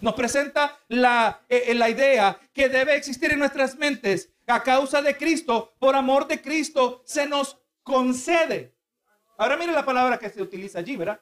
[0.00, 5.16] Nos presenta la, eh, la idea que debe existir en nuestras mentes a causa de
[5.16, 8.74] Cristo, por amor de Cristo, se nos concede.
[9.38, 11.20] Ahora mire la palabra que se utiliza allí, ¿verdad?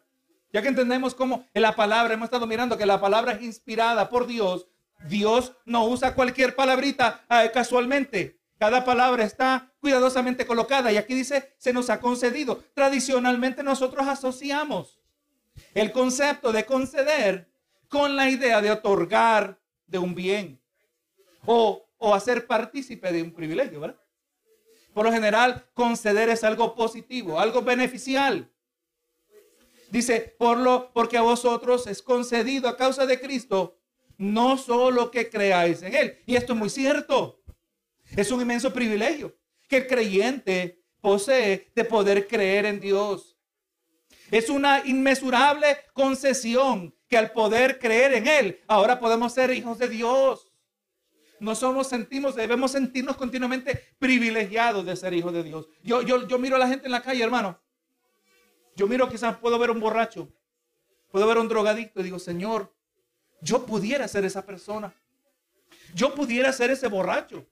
[0.55, 4.09] Ya que entendemos cómo en la palabra, hemos estado mirando que la palabra es inspirada
[4.09, 4.69] por Dios,
[5.09, 8.39] Dios no usa cualquier palabrita eh, casualmente.
[8.57, 12.63] Cada palabra está cuidadosamente colocada y aquí dice, se nos ha concedido.
[12.73, 15.01] Tradicionalmente nosotros asociamos
[15.75, 17.51] el concepto de conceder
[17.89, 20.61] con la idea de otorgar de un bien
[21.45, 23.99] o o hacer partícipe de un privilegio, ¿verdad?
[24.93, 28.51] Por lo general, conceder es algo positivo, algo beneficial.
[29.95, 33.79] Dice, por lo, porque a vosotros es concedido a causa de Cristo,
[34.19, 36.19] no solo que creáis en Él.
[36.27, 37.45] Y esto es muy cierto.
[38.17, 39.37] Es un inmenso privilegio
[39.69, 43.39] que el creyente posee de poder creer en Dios.
[44.33, 49.89] Es una inmesurable concesión que al poder creer en Él, ahora podemos ser hijos de
[49.89, 50.51] Dios.
[51.39, 55.69] No somos, sentimos, debemos sentirnos continuamente privilegiados de ser hijos de Dios.
[55.85, 57.61] Yo, yo, yo miro a la gente en la calle, hermano.
[58.77, 60.29] Yo miro, quizás puedo ver un borracho,
[61.11, 62.75] puedo ver un drogadicto y digo, Señor,
[63.41, 64.93] yo pudiera ser esa persona.
[65.95, 67.47] Yo pudiera ser ese borracho.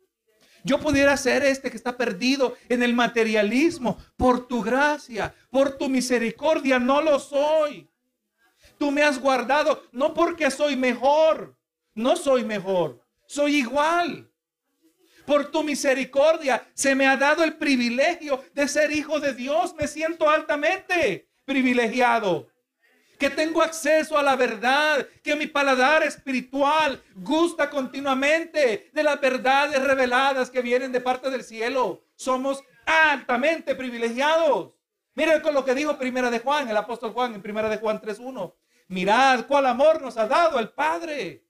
[0.64, 3.98] Yo pudiera ser este que está perdido en el materialismo.
[4.16, 7.88] Por tu gracia, por tu misericordia, no lo soy.
[8.78, 11.56] Tú me has guardado, no porque soy mejor,
[11.94, 14.31] no soy mejor, soy igual.
[15.26, 19.74] Por tu misericordia se me ha dado el privilegio de ser hijo de Dios.
[19.78, 22.48] Me siento altamente privilegiado
[23.22, 29.80] que tengo acceso a la verdad, que mi paladar espiritual gusta continuamente de las verdades
[29.80, 32.02] reveladas que vienen de parte del cielo.
[32.16, 34.72] Somos altamente privilegiados.
[35.14, 38.00] Miren con lo que dijo Primera de Juan, el apóstol Juan en Primera de Juan
[38.00, 38.54] 3.1.
[38.88, 41.44] Mirad cuál amor nos ha dado el Padre.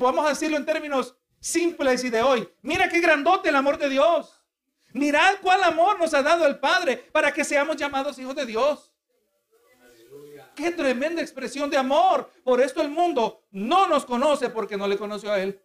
[0.00, 2.48] Vamos a decirlo en términos simples y de hoy.
[2.62, 4.42] Mira qué grandote el amor de Dios.
[4.92, 8.92] Mirad cuál amor nos ha dado el Padre para que seamos llamados hijos de Dios.
[10.54, 12.30] Qué tremenda expresión de amor.
[12.42, 15.60] Por esto el mundo no nos conoce porque no le conoció a Él.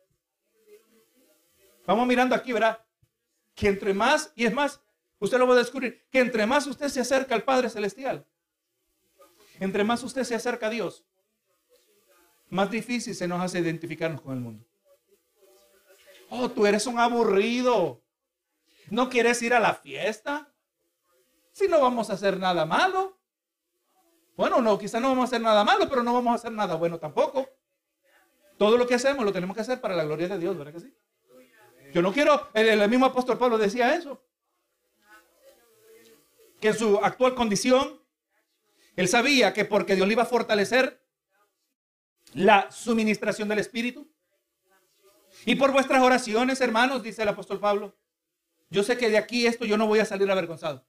[1.86, 2.80] Vamos mirando aquí, ¿verdad?
[3.56, 4.82] Que entre más, y es más,
[5.20, 8.26] usted lo va a descubrir, que entre más usted se acerca al Padre Celestial,
[9.60, 11.04] entre más usted se acerca a Dios,
[12.50, 14.66] más difícil se nos hace identificarnos con el mundo.
[16.36, 18.04] Oh, tú eres un aburrido.
[18.90, 20.52] ¿No quieres ir a la fiesta?
[21.52, 23.20] Si no vamos a hacer nada malo.
[24.36, 26.74] Bueno, no, quizás no vamos a hacer nada malo, pero no vamos a hacer nada
[26.74, 27.48] bueno tampoco.
[28.58, 30.80] Todo lo que hacemos lo tenemos que hacer para la gloria de Dios, ¿verdad que
[30.80, 30.94] sí?
[31.94, 34.26] Yo no quiero, el, mismo apóstol Pablo decía eso.
[36.60, 38.02] Que en su actual condición,
[38.96, 41.06] él sabía que porque Dios le iba a fortalecer
[42.34, 44.12] la suministración del Espíritu.
[45.46, 47.96] Y por vuestras oraciones, hermanos, dice el apóstol Pablo,
[48.70, 50.86] yo sé que de aquí esto yo no voy a salir avergonzado.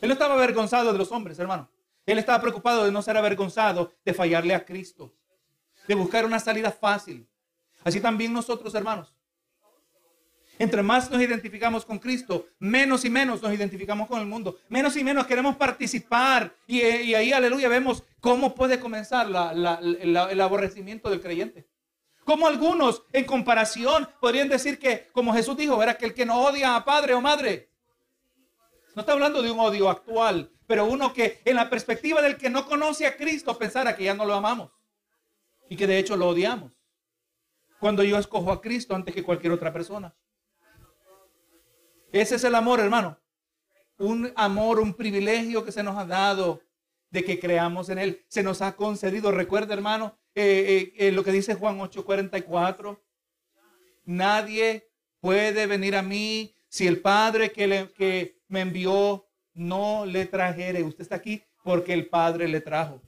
[0.00, 1.70] Él no estaba avergonzado de los hombres, hermano.
[2.06, 5.14] Él estaba preocupado de no ser avergonzado, de fallarle a Cristo,
[5.86, 7.28] de buscar una salida fácil.
[7.84, 9.14] Así también nosotros, hermanos.
[10.58, 14.58] Entre más nos identificamos con Cristo, menos y menos nos identificamos con el mundo.
[14.68, 16.54] Menos y menos queremos participar.
[16.66, 21.69] Y, ahí, aleluya, vemos cómo puede comenzar el aborrecimiento del creyente.
[22.30, 26.44] Como algunos, en comparación, podrían decir que, como Jesús dijo, verá que el que no
[26.44, 27.72] odia a padre o madre.
[28.94, 32.48] No está hablando de un odio actual, pero uno que en la perspectiva del que
[32.48, 34.70] no conoce a Cristo pensara que ya no lo amamos
[35.68, 36.72] y que de hecho lo odiamos.
[37.80, 40.14] Cuando yo escojo a Cristo antes que cualquier otra persona.
[42.12, 43.18] Ese es el amor, hermano.
[43.98, 46.62] Un amor, un privilegio que se nos ha dado
[47.10, 48.24] de que creamos en Él.
[48.28, 49.32] Se nos ha concedido.
[49.32, 52.98] Recuerda, hermano, eh, eh, eh, lo que dice Juan 8:44.
[54.04, 54.88] Nadie
[55.20, 60.82] puede venir a mí si el Padre que, le, que me envió no le trajere.
[60.82, 63.02] Usted está aquí porque el Padre le trajo.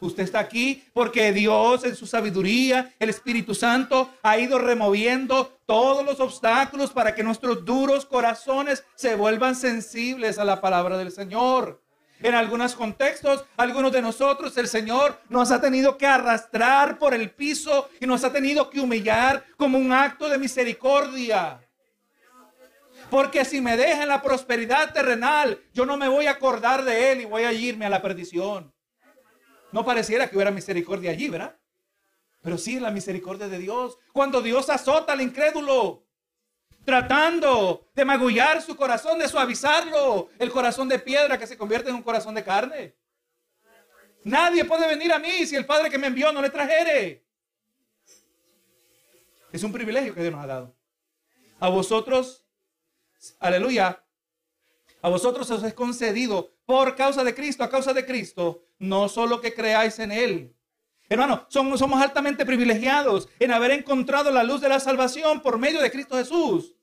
[0.00, 6.04] Usted está aquí porque Dios en su sabiduría, el Espíritu Santo, ha ido removiendo todos
[6.04, 11.83] los obstáculos para que nuestros duros corazones se vuelvan sensibles a la palabra del Señor.
[12.24, 17.30] En algunos contextos, algunos de nosotros, el Señor nos ha tenido que arrastrar por el
[17.30, 21.60] piso y nos ha tenido que humillar como un acto de misericordia.
[23.10, 27.12] Porque si me deja en la prosperidad terrenal, yo no me voy a acordar de
[27.12, 28.72] Él y voy a irme a la perdición.
[29.70, 31.58] No pareciera que hubiera misericordia allí, ¿verdad?
[32.40, 33.98] Pero sí la misericordia de Dios.
[34.14, 36.03] Cuando Dios azota al incrédulo,
[36.84, 41.96] tratando de magullar su corazón, de suavizarlo, el corazón de piedra que se convierte en
[41.96, 42.96] un corazón de carne.
[44.24, 47.24] Nadie puede venir a mí si el Padre que me envió no le trajere.
[49.52, 50.76] Es un privilegio que Dios nos ha dado.
[51.60, 52.44] A vosotros
[53.38, 54.04] aleluya,
[55.02, 59.40] a vosotros os es concedido por causa de Cristo, a causa de Cristo, no solo
[59.40, 60.56] que creáis en Él.
[61.08, 65.80] Hermano, somos, somos altamente privilegiados en haber encontrado la luz de la salvación por medio
[65.80, 66.74] de Cristo Jesús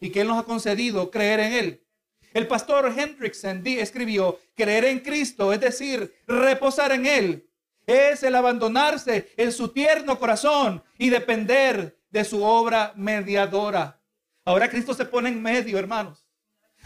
[0.00, 1.84] y que Él nos ha concedido creer en Él.
[2.32, 7.50] El pastor Hendrickson escribió, creer en Cristo, es decir, reposar en Él,
[7.86, 14.00] es el abandonarse en su tierno corazón y depender de su obra mediadora.
[14.44, 16.24] Ahora Cristo se pone en medio, hermanos.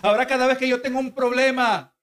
[0.03, 1.94] Ahora cada vez que yo tengo un problema,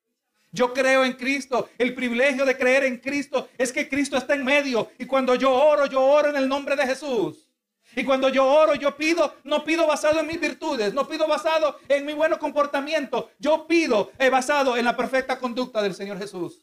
[0.51, 1.69] yo creo en Cristo.
[1.77, 4.91] El privilegio de creer en Cristo es que Cristo está en medio.
[4.97, 7.47] Y cuando yo oro, yo oro en el nombre de Jesús.
[7.95, 11.77] Y cuando yo oro, yo pido, no pido basado en mis virtudes, no pido basado
[11.89, 13.31] en mi buen comportamiento.
[13.37, 16.61] Yo pido eh, basado en la perfecta conducta del Señor Jesús.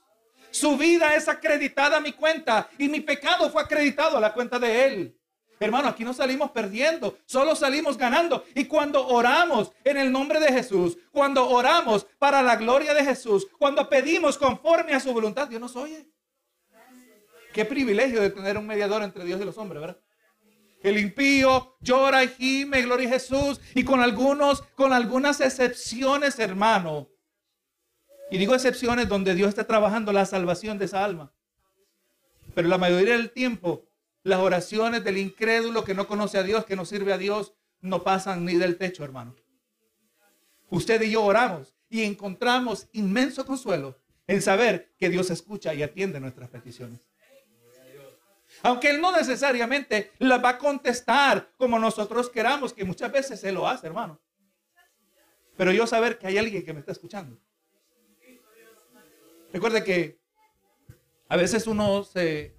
[0.51, 4.59] Su vida es acreditada a mi cuenta y mi pecado fue acreditado a la cuenta
[4.59, 5.17] de Él.
[5.61, 8.44] Hermano, aquí no salimos perdiendo, solo salimos ganando.
[8.55, 13.49] Y cuando oramos en el nombre de Jesús, cuando oramos para la gloria de Jesús,
[13.59, 16.09] cuando pedimos conforme a su voluntad, Dios nos oye.
[17.53, 20.01] Qué privilegio de tener un mediador entre Dios y los hombres, ¿verdad?
[20.81, 23.61] El impío llora y gime, gloria a Jesús.
[23.75, 27.09] Y con algunos, con algunas excepciones, hermano.
[28.31, 31.33] Y digo excepciones donde Dios está trabajando la salvación de esa alma.
[32.55, 33.88] Pero la mayoría del tiempo
[34.29, 38.03] las oraciones del incrédulo que no conoce a Dios, que no sirve a Dios, no
[38.03, 39.35] pasan ni del techo, hermano.
[40.71, 46.21] Usted y yo oramos y encontramos inmenso consuelo en saber que Dios escucha y atiende
[46.21, 47.01] nuestras peticiones.
[48.62, 53.55] Aunque Él no necesariamente las va a contestar como nosotros queramos, que muchas veces Él
[53.55, 54.21] lo hace, hermano.
[55.57, 57.38] Pero yo saber que hay alguien que me está escuchando.
[59.53, 60.21] Recuerde que
[61.29, 62.58] a veces uno se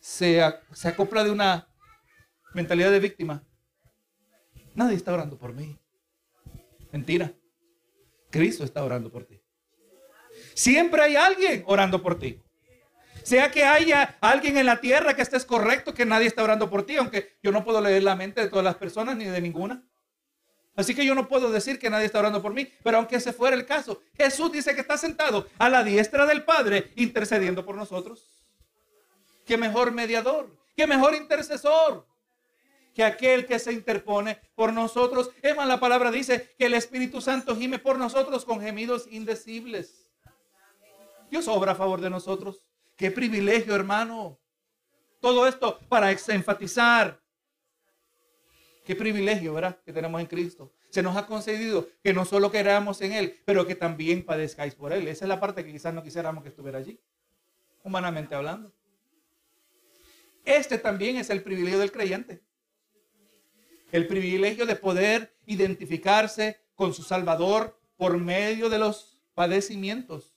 [0.00, 1.68] se, acopla de una
[2.54, 3.44] mentalidad de víctima.
[4.74, 5.78] Nadie está orando por mí.
[6.90, 7.32] Mentira.
[8.30, 9.40] Cristo está orando por ti.
[10.54, 12.42] Siempre hay alguien orando por ti.
[13.22, 16.86] Sea que haya alguien en la tierra que estés correcto, que nadie está orando por
[16.86, 19.84] ti, aunque yo no puedo leer la mente de todas las personas ni de ninguna.
[20.74, 23.32] Así que yo no puedo decir que nadie está orando por mí, pero aunque ese
[23.34, 27.76] fuera el caso, Jesús dice que está sentado a la diestra del Padre intercediendo por
[27.76, 28.39] nosotros.
[29.50, 30.48] ¿Qué mejor mediador?
[30.76, 32.06] ¿Qué mejor intercesor?
[32.94, 35.32] Que aquel que se interpone por nosotros.
[35.42, 40.08] Es más, la palabra dice que el Espíritu Santo gime por nosotros con gemidos indecibles.
[41.32, 42.64] Dios obra a favor de nosotros.
[42.94, 44.38] Qué privilegio, hermano.
[45.18, 47.20] Todo esto para enfatizar.
[48.84, 49.80] Qué privilegio, ¿verdad?
[49.84, 50.72] Que tenemos en Cristo.
[50.90, 54.92] Se nos ha concedido que no solo queramos en Él, pero que también padezcáis por
[54.92, 55.08] Él.
[55.08, 57.00] Esa es la parte que quizás no quisiéramos que estuviera allí,
[57.82, 58.72] humanamente hablando.
[60.44, 62.42] Este también es el privilegio del creyente.
[63.92, 70.34] El privilegio de poder identificarse con su Salvador por medio de los padecimientos.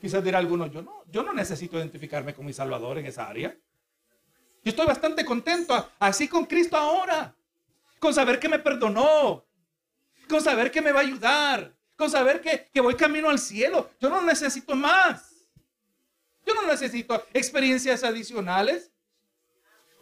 [0.00, 3.56] Quizás dirá alguno, yo no, yo no necesito identificarme con mi Salvador en esa área.
[4.64, 7.36] Yo estoy bastante contento así con Cristo ahora,
[7.98, 9.46] con saber que me perdonó,
[10.28, 13.90] con saber que me va a ayudar, con saber que, que voy camino al cielo.
[14.00, 15.29] Yo no necesito más.
[16.50, 18.90] Yo no necesito experiencias adicionales.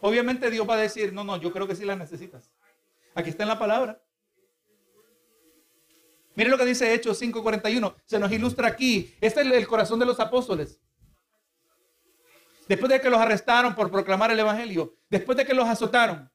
[0.01, 2.51] Obviamente Dios va a decir, no, no, yo creo que sí las necesitas.
[3.15, 4.03] Aquí está en la palabra.
[6.35, 7.95] Mire lo que dice Hechos 5:41.
[8.07, 9.15] Se nos ilustra aquí.
[9.21, 10.81] Este es el corazón de los apóstoles.
[12.67, 16.31] Después de que los arrestaron por proclamar el Evangelio, después de que los azotaron,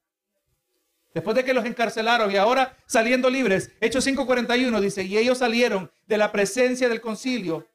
[1.12, 5.90] después de que los encarcelaron y ahora saliendo libres, Hechos 5:41 dice, y ellos salieron
[6.06, 7.66] de la presencia del concilio,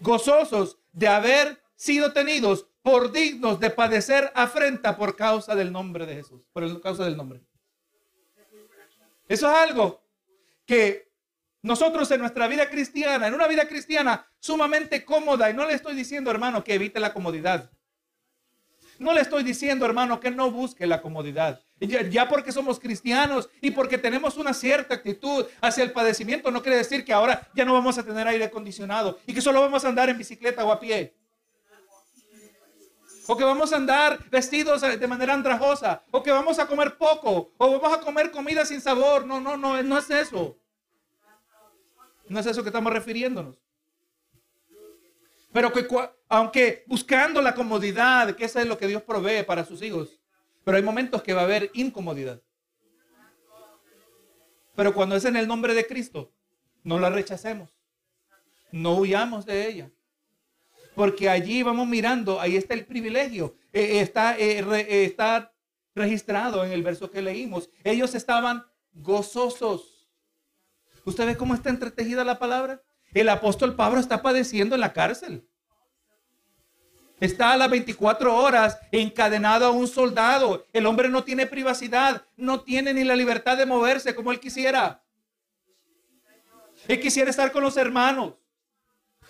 [0.00, 6.16] gozosos de haber sido tenidos por dignos de padecer afrenta por causa del nombre de
[6.16, 7.40] Jesús, por causa del nombre.
[9.28, 10.02] Eso es algo
[10.66, 11.10] que
[11.62, 15.94] nosotros en nuestra vida cristiana, en una vida cristiana sumamente cómoda, y no le estoy
[15.94, 17.70] diciendo, hermano, que evite la comodidad.
[19.02, 21.60] No le estoy diciendo, hermano, que no busque la comodidad.
[21.80, 26.78] Ya, porque somos cristianos y porque tenemos una cierta actitud hacia el padecimiento, no quiere
[26.78, 29.88] decir que ahora ya no vamos a tener aire acondicionado y que solo vamos a
[29.88, 31.16] andar en bicicleta o a pie.
[33.26, 36.02] O que vamos a andar vestidos de manera andrajosa.
[36.12, 37.52] O que vamos a comer poco.
[37.58, 39.26] O vamos a comer comida sin sabor.
[39.26, 40.56] No, no, no, no es eso.
[42.28, 43.58] No es eso que estamos refiriéndonos.
[45.52, 45.86] Pero que
[46.28, 50.18] aunque buscando la comodidad, que eso es lo que Dios provee para sus hijos,
[50.64, 52.40] pero hay momentos que va a haber incomodidad.
[54.74, 56.32] Pero cuando es en el nombre de Cristo,
[56.82, 57.76] no la rechacemos.
[58.70, 59.90] No huyamos de ella.
[60.94, 63.54] Porque allí vamos mirando, ahí está el privilegio.
[63.72, 65.52] Eh, está, eh, eh, está
[65.94, 67.68] registrado en el verso que leímos.
[67.84, 70.08] Ellos estaban gozosos.
[71.04, 72.82] ¿Usted ve cómo está entretejida la palabra?
[73.14, 75.46] El apóstol Pablo está padeciendo en la cárcel.
[77.20, 80.66] Está a las 24 horas encadenado a un soldado.
[80.72, 85.04] El hombre no tiene privacidad, no tiene ni la libertad de moverse como él quisiera.
[86.88, 88.34] Él quisiera estar con los hermanos.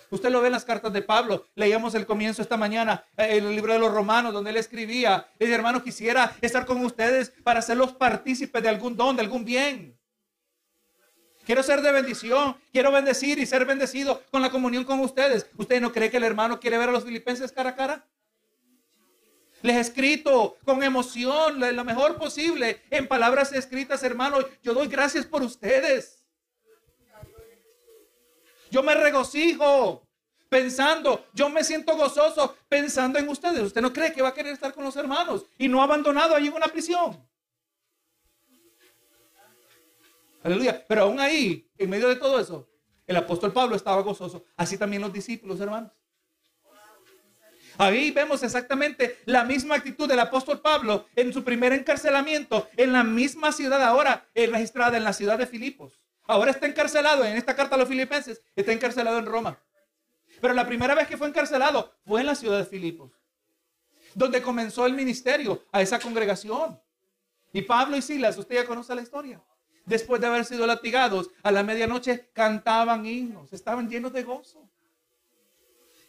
[0.09, 1.45] Usted lo ve en las cartas de Pablo.
[1.55, 5.83] Leíamos el comienzo esta mañana, eh, el libro de los Romanos, donde él escribía, hermano,
[5.83, 9.97] quisiera estar con ustedes para hacerlos partícipes de algún don, de algún bien.
[11.45, 12.55] Quiero ser de bendición.
[12.71, 15.47] Quiero bendecir y ser bendecido con la comunión con ustedes.
[15.57, 18.07] ¿Usted no cree que el hermano quiere ver a los filipenses cara a cara?
[19.61, 24.37] Les he escrito con emoción, lo mejor posible, en palabras escritas, hermano.
[24.61, 26.25] Yo doy gracias por ustedes.
[28.69, 30.05] Yo me regocijo
[30.49, 33.61] pensando, yo me siento gozoso pensando en ustedes.
[33.61, 36.47] ¿Usted no cree que va a querer estar con los hermanos y no abandonado ahí
[36.47, 37.25] en una prisión?
[40.43, 40.83] Aleluya.
[40.87, 42.69] Pero aún ahí, en medio de todo eso,
[43.07, 44.45] el apóstol Pablo estaba gozoso.
[44.55, 45.91] Así también los discípulos, hermanos.
[47.77, 53.03] Ahí vemos exactamente la misma actitud del apóstol Pablo en su primer encarcelamiento en la
[53.03, 55.99] misma ciudad ahora eh, registrada en la ciudad de Filipos.
[56.25, 59.57] Ahora está encarcelado en esta carta a los filipenses, está encarcelado en Roma.
[60.39, 63.11] Pero la primera vez que fue encarcelado fue en la ciudad de Filipos,
[64.13, 66.79] donde comenzó el ministerio a esa congregación.
[67.51, 69.41] Y Pablo y Silas, usted ya conoce la historia.
[69.85, 74.69] Después de haber sido latigados, a la medianoche cantaban himnos, estaban llenos de gozo.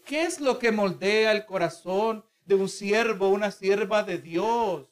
[0.04, 4.88] ¿Qué es lo que moldea el corazón de un siervo, una sierva de Dios?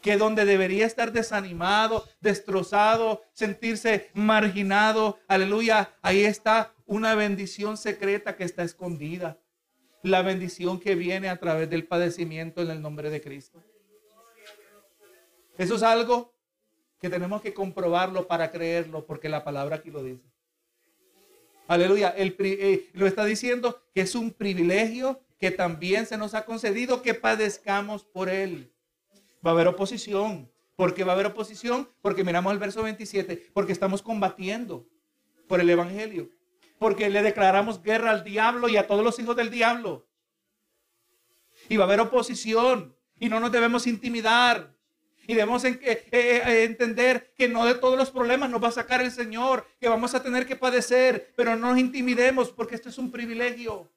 [0.00, 8.44] Que donde debería estar desanimado, destrozado, sentirse marginado, aleluya, ahí está una bendición secreta que
[8.44, 9.38] está escondida.
[10.02, 13.62] La bendición que viene a través del padecimiento en el nombre de Cristo.
[15.58, 16.37] Eso es algo
[17.00, 20.24] que tenemos que comprobarlo para creerlo, porque la palabra aquí lo dice.
[21.68, 22.08] Aleluya.
[22.10, 27.02] El, eh, lo está diciendo que es un privilegio que también se nos ha concedido
[27.02, 28.72] que padezcamos por él.
[29.46, 30.50] Va a haber oposición.
[30.74, 31.88] ¿Por qué va a haber oposición?
[32.00, 34.88] Porque miramos el verso 27, porque estamos combatiendo
[35.46, 36.30] por el Evangelio.
[36.78, 40.08] Porque le declaramos guerra al diablo y a todos los hijos del diablo.
[41.68, 42.96] Y va a haber oposición.
[43.20, 44.77] Y no nos debemos intimidar.
[45.28, 48.72] Y debemos eh, eh, eh, entender que no de todos los problemas nos va a
[48.72, 52.88] sacar el Señor, que vamos a tener que padecer, pero no nos intimidemos porque esto
[52.88, 53.92] es un privilegio.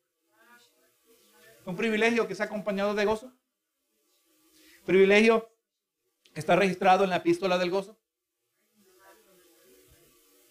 [1.63, 3.31] Un privilegio que ha acompañado de gozo.
[4.85, 5.49] Privilegio
[6.33, 7.97] que está registrado en la epístola del gozo.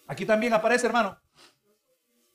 [0.07, 1.21] Aquí también aparece, hermano.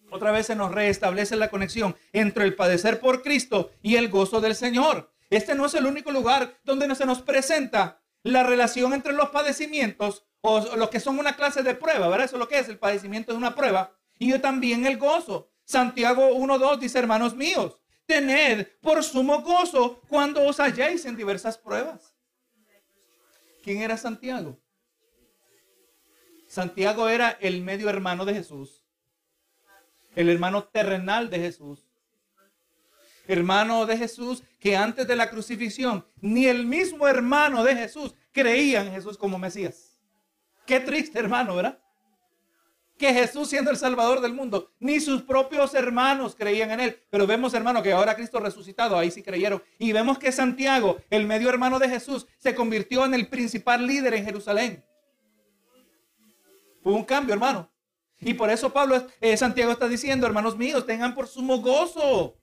[0.09, 4.41] Otra vez se nos reestablece la conexión entre el padecer por Cristo y el gozo
[4.41, 5.13] del Señor.
[5.31, 10.25] Este no es el único lugar donde se nos presenta la relación entre los padecimientos
[10.41, 12.27] o los que son una clase de prueba, ¿verdad?
[12.27, 13.97] Eso es lo que es, el padecimiento es una prueba.
[14.19, 15.51] Y yo también el gozo.
[15.65, 22.17] Santiago 1.2 dice, hermanos míos, tened por sumo gozo cuando os halléis en diversas pruebas.
[23.63, 24.59] ¿Quién era Santiago?
[26.49, 28.85] Santiago era el medio hermano de Jesús,
[30.17, 31.86] el hermano terrenal de Jesús
[33.27, 38.83] hermano de Jesús, que antes de la crucifixión, ni el mismo hermano de Jesús creía
[38.83, 40.01] en Jesús como Mesías.
[40.67, 41.79] Qué triste, hermano, ¿verdad?
[42.99, 47.03] Que Jesús siendo el Salvador del mundo, ni sus propios hermanos creían en él.
[47.11, 49.63] Pero vemos, hermano, que ahora Cristo resucitado, ahí sí creyeron.
[49.79, 54.15] Y vemos que Santiago, el medio hermano de Jesús, se convirtió en el principal líder
[54.15, 54.85] en Jerusalén.
[56.83, 57.71] Hubo un cambio, hermano.
[58.19, 62.39] Y por eso Pablo, eh, Santiago está diciendo, hermanos míos, tengan por sumo gozo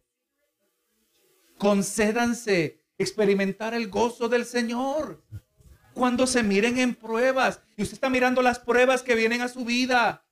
[1.58, 5.24] concédanse experimentar el gozo del Señor.
[5.94, 9.64] Cuando se miren en pruebas y usted está mirando las pruebas que vienen a su
[9.64, 10.26] vida.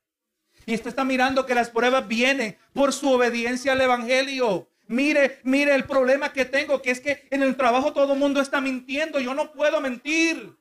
[0.65, 4.69] Y usted está mirando que las pruebas vienen por su obediencia al Evangelio.
[4.87, 8.41] Mire, mire el problema que tengo, que es que en el trabajo todo el mundo
[8.41, 9.19] está mintiendo.
[9.19, 10.57] Yo no puedo mentir.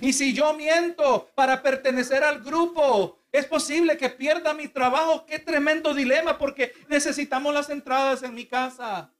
[0.00, 5.24] Y si yo miento para pertenecer al grupo, es posible que pierda mi trabajo.
[5.26, 9.12] Qué tremendo dilema porque necesitamos las entradas en mi casa.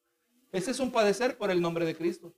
[0.53, 2.35] Ese es un padecer por el nombre de Cristo.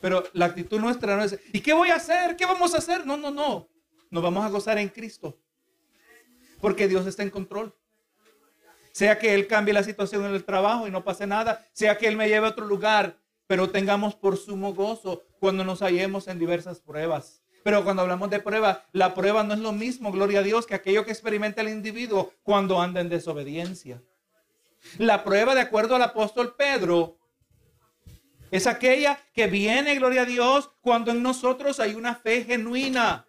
[0.00, 2.36] Pero la actitud nuestra no es, ¿y qué voy a hacer?
[2.36, 3.06] ¿Qué vamos a hacer?
[3.06, 3.68] No, no, no.
[4.10, 5.38] Nos vamos a gozar en Cristo.
[6.60, 7.74] Porque Dios está en control.
[8.92, 11.64] Sea que Él cambie la situación en el trabajo y no pase nada.
[11.72, 13.18] Sea que Él me lleve a otro lugar.
[13.46, 17.42] Pero tengamos por sumo gozo cuando nos hallemos en diversas pruebas.
[17.62, 20.74] Pero cuando hablamos de prueba, la prueba no es lo mismo, gloria a Dios, que
[20.74, 24.02] aquello que experimenta el individuo cuando anda en desobediencia.
[24.98, 27.18] La prueba, de acuerdo al apóstol Pedro,
[28.50, 33.26] es aquella que viene, gloria a Dios, cuando en nosotros hay una fe genuina.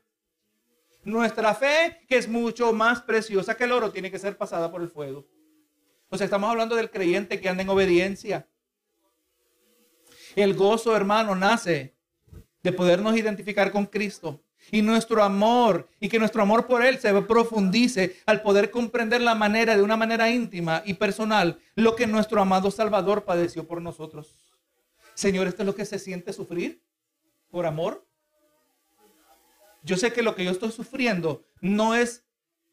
[1.04, 4.82] Nuestra fe, que es mucho más preciosa que el oro, tiene que ser pasada por
[4.82, 5.28] el fuego.
[6.10, 8.48] O sea, estamos hablando del creyente que anda en obediencia.
[10.36, 11.96] El gozo, hermano, nace
[12.64, 14.44] de podernos identificar con Cristo.
[14.70, 19.36] Y nuestro amor y que nuestro amor por Él se profundice al poder comprender la
[19.36, 24.36] manera, de una manera íntima y personal, lo que nuestro amado Salvador padeció por nosotros.
[25.14, 26.82] Señor, ¿esto es lo que se siente sufrir
[27.50, 28.06] por amor?
[29.84, 32.24] Yo sé que lo que yo estoy sufriendo no es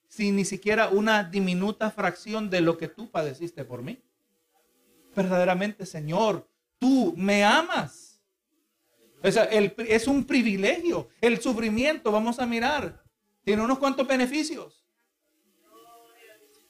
[0.08, 4.02] sin ni siquiera una diminuta fracción de lo que tú padeciste por mí.
[5.14, 8.07] Verdaderamente, Señor, tú me amas
[9.22, 11.08] es un privilegio.
[11.20, 13.02] El sufrimiento, vamos a mirar,
[13.44, 14.84] tiene unos cuantos beneficios.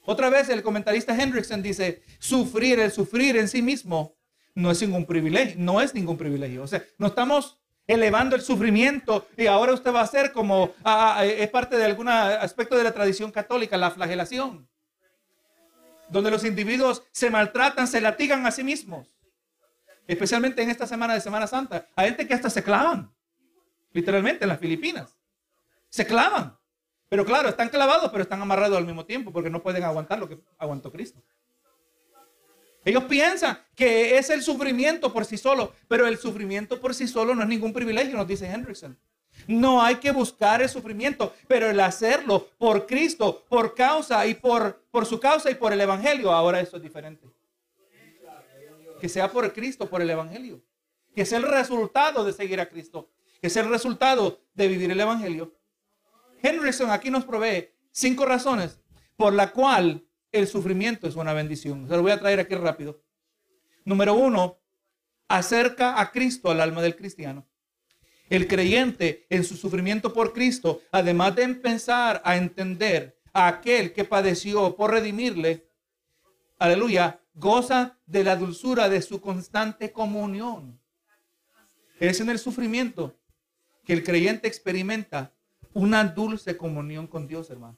[0.05, 4.15] Otra vez el comentarista Hendrickson dice, sufrir, el sufrir en sí mismo
[4.55, 6.63] no es ningún privilegio, no es ningún privilegio.
[6.63, 11.17] O sea, no estamos elevando el sufrimiento y ahora usted va a ser como, ah,
[11.17, 14.67] ah, es parte de algún aspecto de la tradición católica, la flagelación,
[16.09, 19.18] donde los individuos se maltratan, se latigan a sí mismos
[20.09, 21.87] especialmente en esta semana de Semana Santa.
[21.95, 23.13] Hay gente que hasta se clavan,
[23.91, 25.15] literalmente en las Filipinas.
[25.87, 26.57] Se clavan.
[27.09, 30.27] Pero claro, están clavados, pero están amarrados al mismo tiempo porque no pueden aguantar lo
[30.27, 31.21] que aguantó Cristo.
[32.83, 37.35] Ellos piensan que es el sufrimiento por sí solo, pero el sufrimiento por sí solo
[37.35, 38.97] no es ningún privilegio, nos dice Hendrickson.
[39.45, 44.81] No hay que buscar el sufrimiento, pero el hacerlo por Cristo, por causa y por,
[44.89, 47.27] por su causa y por el Evangelio, ahora eso es diferente
[48.99, 50.61] que sea por Cristo, por el Evangelio.
[51.15, 53.09] Que sea el resultado de seguir a Cristo.
[53.41, 55.55] Que sea el resultado de vivir el Evangelio.
[56.41, 58.79] Henryson aquí nos provee cinco razones
[59.15, 61.87] por la cual el sufrimiento es una bendición.
[61.87, 63.01] Se lo voy a traer aquí rápido.
[63.83, 64.59] Número uno,
[65.27, 67.47] acerca a Cristo al alma del cristiano.
[68.29, 74.05] El creyente en su sufrimiento por Cristo, además de empezar a entender a aquel que
[74.05, 75.67] padeció por redimirle,
[76.59, 80.79] aleluya, goza de la dulzura de su constante comunión.
[81.99, 83.15] Es en el sufrimiento
[83.85, 85.33] que el creyente experimenta
[85.73, 87.77] una dulce comunión con Dios, hermano.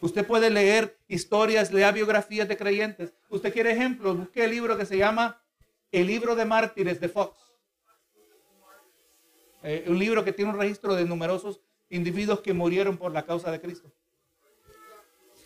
[0.00, 3.12] Usted puede leer historias, lea biografías de creyentes.
[3.28, 5.42] Usted quiere ejemplos, busque el libro que se llama
[5.92, 7.38] El libro de mártires de Fox.
[9.62, 11.60] Eh, un libro que tiene un registro de numerosos
[11.90, 13.92] individuos que murieron por la causa de Cristo.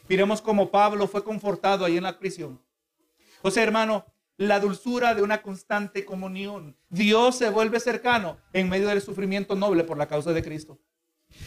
[0.09, 2.61] Miremos cómo Pablo fue confortado ahí en la prisión.
[3.43, 6.77] O sea, hermano, la dulzura de una constante comunión.
[6.89, 10.79] Dios se vuelve cercano en medio del sufrimiento noble por la causa de Cristo.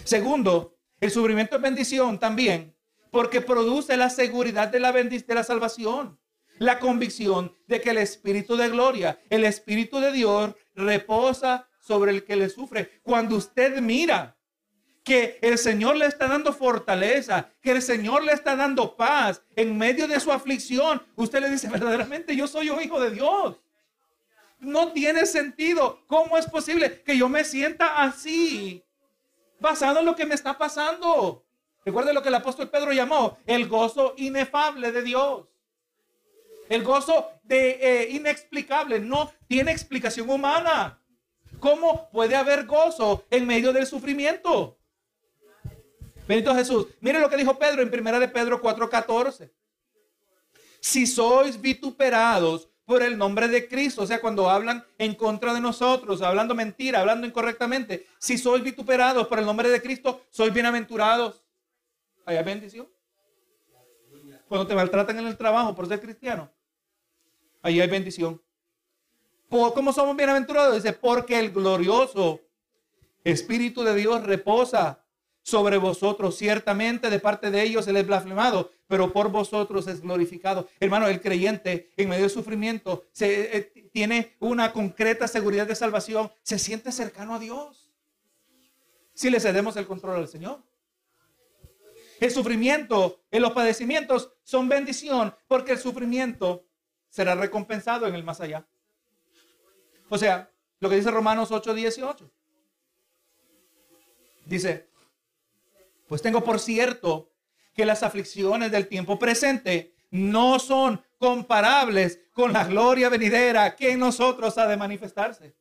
[0.03, 2.75] Segundo, el sufrimiento es bendición también
[3.11, 6.19] porque produce la seguridad de la, de la salvación.
[6.59, 12.23] La convicción de que el Espíritu de gloria, el Espíritu de Dios reposa sobre el
[12.23, 12.99] que le sufre.
[13.03, 14.36] Cuando usted mira
[15.07, 19.77] que el Señor le está dando fortaleza, que el Señor le está dando paz en
[19.77, 21.01] medio de su aflicción.
[21.15, 23.55] Usted le dice, verdaderamente yo soy un hijo de Dios.
[24.59, 26.03] No tiene sentido.
[26.07, 28.83] ¿Cómo es posible que yo me sienta así?
[29.61, 31.45] Basado en lo que me está pasando.
[31.85, 35.47] Recuerde lo que el apóstol Pedro llamó el gozo inefable de Dios.
[36.67, 38.99] El gozo de eh, inexplicable.
[38.99, 41.01] No tiene explicación humana.
[41.61, 44.76] ¿Cómo puede haber gozo en medio del sufrimiento?
[46.27, 46.87] Benito Jesús.
[46.99, 49.49] Mire lo que dijo Pedro en primera de Pedro 4:14.
[50.79, 55.59] Si sois vituperados por el nombre de Cristo, o sea, cuando hablan en contra de
[55.59, 61.43] nosotros, hablando mentira, hablando incorrectamente, si sois vituperados por el nombre de Cristo, sois bienaventurados.
[62.25, 62.87] Hay bendición.
[64.47, 66.51] Cuando te maltratan en el trabajo por ser cristiano,
[67.61, 68.41] ahí hay bendición.
[69.49, 70.75] ¿Cómo somos bienaventurados?
[70.75, 72.41] Dice, porque el glorioso
[73.23, 75.03] Espíritu de Dios reposa
[75.47, 76.35] sobre vosotros.
[76.35, 80.67] Ciertamente de parte de ellos él es blasfemado, pero por vosotros es glorificado.
[80.77, 86.59] Hermano, el creyente en medio del sufrimiento eh, tiene una concreta seguridad de salvación, se
[86.59, 87.89] siente cercano a Dios.
[89.13, 90.61] Si le cedemos el control al Señor.
[92.19, 96.65] El sufrimiento, en los padecimientos son bendición porque el sufrimiento
[97.07, 98.67] será recompensado en el más allá.
[100.09, 102.29] O sea, lo que dice Romanos 8, 18.
[104.45, 104.86] Dice,
[106.07, 107.31] pues tengo por cierto
[107.73, 113.99] que las aflicciones del tiempo presente no son comparables con la gloria venidera que en
[113.99, 115.55] nosotros ha de manifestarse.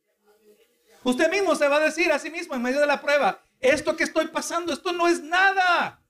[1.03, 3.95] Usted mismo se va a decir a sí mismo en medio de la prueba, esto
[3.95, 6.01] que estoy pasando, esto no es nada.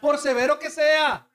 [0.00, 1.28] Por severo que sea,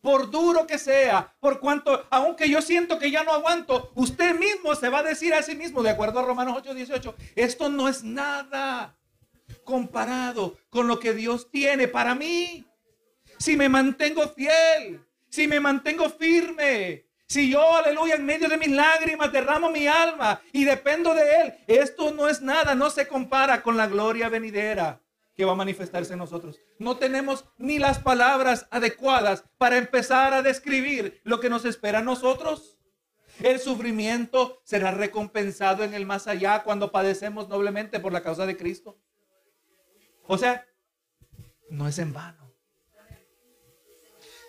[0.00, 4.74] por duro que sea, por cuanto, aunque yo siento que ya no aguanto, usted mismo
[4.74, 7.88] se va a decir a sí mismo, de acuerdo a Romanos 8, 18, esto no
[7.88, 8.96] es nada
[9.64, 12.64] comparado con lo que Dios tiene para mí.
[13.38, 18.68] Si me mantengo fiel, si me mantengo firme, Si yo, aleluya, en medio de mis
[18.68, 23.62] lágrimas derramo mi alma y dependo de Él, esto no es nada, no se compara
[23.62, 25.00] con la gloria venidera
[25.34, 26.60] que va a manifestarse en nosotros.
[26.78, 32.02] No tenemos ni las palabras adecuadas para empezar a describir lo que nos espera a
[32.02, 32.76] nosotros.
[33.40, 38.58] El sufrimiento será recompensado en el más allá cuando padecemos noblemente por la causa de
[38.58, 38.98] Cristo.
[40.32, 40.66] O sea,
[41.68, 42.50] no es en vano.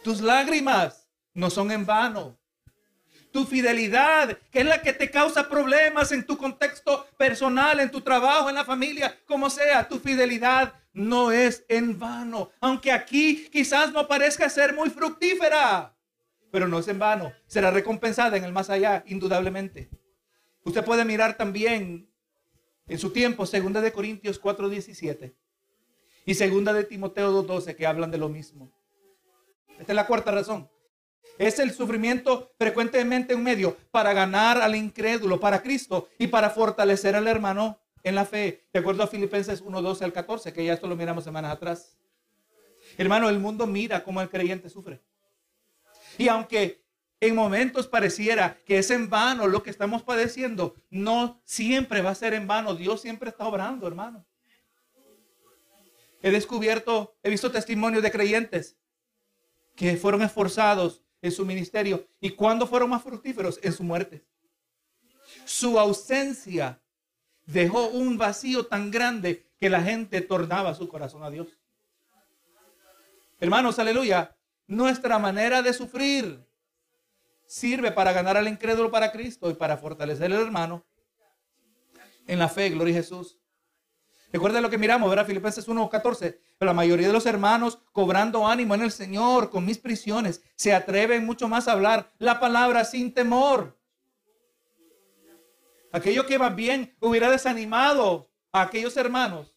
[0.01, 2.39] Tus lágrimas no son en vano.
[3.33, 7.99] Tu fidelidad, que es la que te causa problemas en tu contexto personal, en tu
[7.99, 12.49] trabajo, en la familia, como sea, tu fidelidad no es en vano.
[12.61, 15.97] Aunque aquí quizás no parezca ser muy fructífera,
[16.49, 17.33] pero no es en vano.
[17.45, 19.89] Será recompensada en el más allá, indudablemente.
[20.63, 22.09] Usted puede mirar también
[22.87, 25.42] en su tiempo, segunda de Corintios 4:17
[26.25, 28.71] y segunda de Timoteo 2:12 que hablan de lo mismo.
[29.79, 30.69] Esta es la cuarta razón.
[31.37, 37.15] Es el sufrimiento frecuentemente un medio para ganar al incrédulo, para Cristo y para fortalecer
[37.15, 38.67] al hermano en la fe.
[38.71, 41.97] De acuerdo a Filipenses 1, 12 al 14, que ya esto lo miramos semanas atrás.
[42.97, 45.01] Hermano, el mundo mira cómo el creyente sufre.
[46.17, 46.83] Y aunque
[47.19, 52.15] en momentos pareciera que es en vano lo que estamos padeciendo, no siempre va a
[52.15, 52.75] ser en vano.
[52.75, 54.25] Dios siempre está obrando, hermano.
[56.23, 58.77] He descubierto, he visto testimonios de creyentes
[59.75, 62.07] que fueron esforzados en su ministerio.
[62.21, 63.59] ¿Y cuándo fueron más fructíferos?
[63.61, 64.25] En su muerte.
[65.43, 66.81] Su ausencia
[67.45, 71.59] dejó un vacío tan grande que la gente tornaba su corazón a Dios.
[73.41, 74.33] Hermanos, aleluya.
[74.65, 76.47] Nuestra manera de sufrir
[77.45, 80.85] sirve para ganar al incrédulo para Cristo y para fortalecer al hermano
[82.25, 83.37] en la fe, gloria a Jesús.
[84.33, 85.27] Recuerda lo que miramos, ¿verdad?
[85.27, 86.39] Filipenses 1.14.
[86.57, 90.73] Pero la mayoría de los hermanos, cobrando ánimo en el Señor con mis prisiones, se
[90.73, 93.77] atreven mucho más a hablar la palabra sin temor.
[95.91, 99.55] Aquello que más bien hubiera desanimado a aquellos hermanos,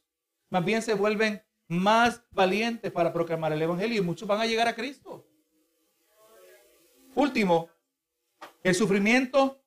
[0.50, 4.68] más bien se vuelven más valientes para proclamar el Evangelio y muchos van a llegar
[4.68, 5.26] a Cristo.
[7.14, 7.70] Último,
[8.62, 9.58] el sufrimiento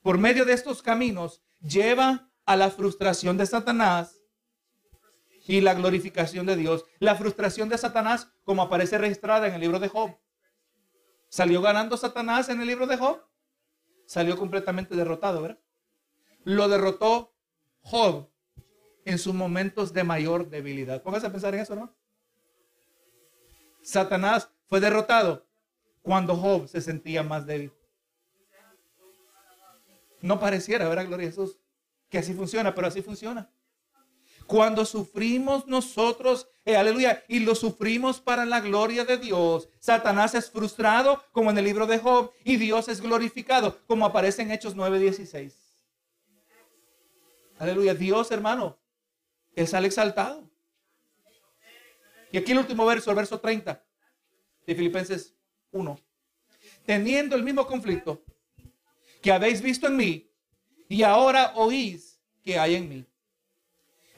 [0.00, 4.19] por medio de estos caminos lleva a la frustración de Satanás
[5.46, 6.84] y la glorificación de Dios.
[6.98, 10.16] La frustración de Satanás, como aparece registrada en el libro de Job.
[11.28, 13.22] ¿Salió ganando Satanás en el libro de Job?
[14.06, 15.60] Salió completamente derrotado, ¿verdad?
[16.44, 17.34] Lo derrotó
[17.82, 18.28] Job
[19.04, 21.02] en sus momentos de mayor debilidad.
[21.02, 21.94] Póngase a pensar en eso, ¿no?
[23.82, 25.46] Satanás fue derrotado
[26.02, 27.72] cuando Job se sentía más débil.
[30.20, 31.58] No pareciera, ¿verdad, Gloria a Jesús?
[32.08, 33.50] Que así funciona, pero así funciona.
[34.50, 40.50] Cuando sufrimos nosotros, eh, aleluya, y lo sufrimos para la gloria de Dios, Satanás es
[40.50, 44.74] frustrado, como en el libro de Job, y Dios es glorificado, como aparece en Hechos
[44.74, 45.54] 9:16.
[47.60, 48.76] Aleluya, Dios, hermano,
[49.54, 50.50] Él sale exaltado.
[52.32, 53.80] Y aquí el último verso, el verso 30
[54.66, 55.32] de Filipenses
[55.70, 55.96] 1.
[56.84, 58.24] Teniendo el mismo conflicto
[59.22, 60.28] que habéis visto en mí,
[60.88, 63.09] y ahora oís que hay en mí.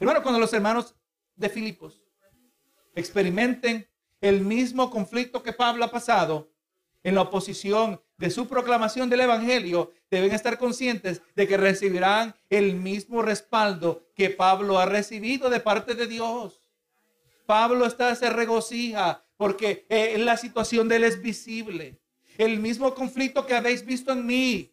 [0.02, 0.96] Hermano, cuando los hermanos
[1.36, 2.02] de Filipos
[2.96, 3.88] experimenten
[4.20, 6.50] el mismo conflicto que Pablo ha pasado
[7.04, 12.74] en la oposición de su proclamación del Evangelio, deben estar conscientes de que recibirán el
[12.74, 16.60] mismo respaldo que Pablo ha recibido de parte de Dios.
[17.46, 22.00] Pablo está, se regocija porque eh, la situación de él es visible.
[22.38, 24.71] El mismo conflicto que habéis visto en mí,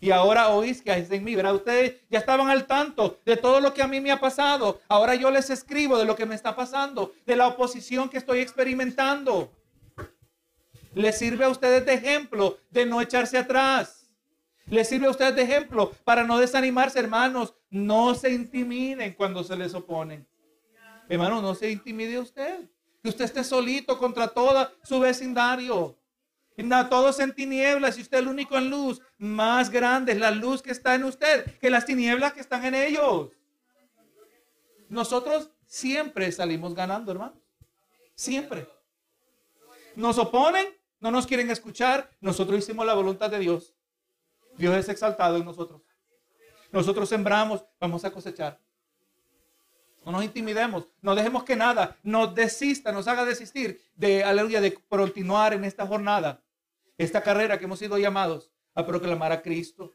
[0.00, 1.54] y ahora oís que hay en mí, ¿verdad?
[1.54, 4.80] Ustedes ya estaban al tanto de todo lo que a mí me ha pasado.
[4.88, 8.40] Ahora yo les escribo de lo que me está pasando, de la oposición que estoy
[8.40, 9.50] experimentando.
[10.94, 14.08] Les sirve a ustedes de ejemplo de no echarse atrás.
[14.66, 17.54] Les sirve a ustedes de ejemplo para no desanimarse, hermanos.
[17.70, 20.26] No se intimiden cuando se les oponen.
[21.08, 22.68] Hermano, no se intimide usted.
[23.02, 25.96] Que usted esté solito contra toda su vecindario.
[26.64, 29.00] No, todos en tinieblas y usted el único en luz.
[29.16, 32.74] Más grande es la luz que está en usted que las tinieblas que están en
[32.74, 33.30] ellos.
[34.88, 37.38] Nosotros siempre salimos ganando, hermanos.
[38.16, 38.68] Siempre.
[39.94, 40.66] Nos oponen,
[40.98, 42.10] no nos quieren escuchar.
[42.20, 43.74] Nosotros hicimos la voluntad de Dios.
[44.56, 45.80] Dios es exaltado en nosotros.
[46.72, 48.58] Nosotros sembramos, vamos a cosechar.
[50.04, 54.74] No nos intimidemos, no dejemos que nada nos desista, nos haga desistir de, aleluya, de
[54.74, 56.42] continuar en esta jornada
[56.98, 59.94] esta carrera que hemos sido llamados a proclamar a Cristo.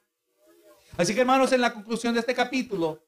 [0.97, 3.04] Así que hermanos, en la conclusión de este capítulo,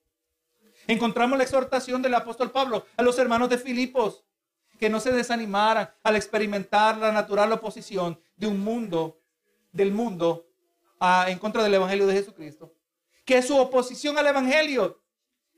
[0.87, 4.23] encontramos la exhortación del apóstol Pablo a los hermanos de Filipos,
[4.79, 9.21] que no se desanimaran al experimentar la natural oposición de un mundo
[9.71, 10.45] del mundo
[10.99, 12.73] a- en contra del Evangelio de Jesucristo,
[13.23, 15.01] que su oposición al Evangelio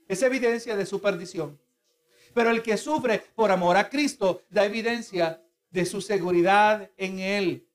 [0.06, 1.60] es evidencia de su perdición.
[2.34, 7.67] Pero el que sufre por amor a Cristo da evidencia de su seguridad en Él.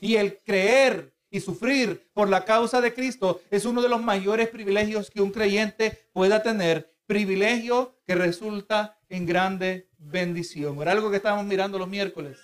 [0.00, 4.48] Y el creer y sufrir por la causa de Cristo es uno de los mayores
[4.48, 6.92] privilegios que un creyente pueda tener.
[7.06, 10.80] Privilegio que resulta en grande bendición.
[10.80, 12.38] Era algo que estábamos mirando los miércoles.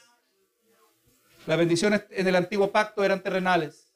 [1.47, 3.93] Las bendiciones en el antiguo pacto eran terrenales.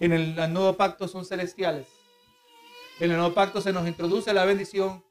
[0.00, 1.86] En el nuevo pacto son celestiales.
[3.00, 5.04] En el nuevo pacto se nos introduce la bendición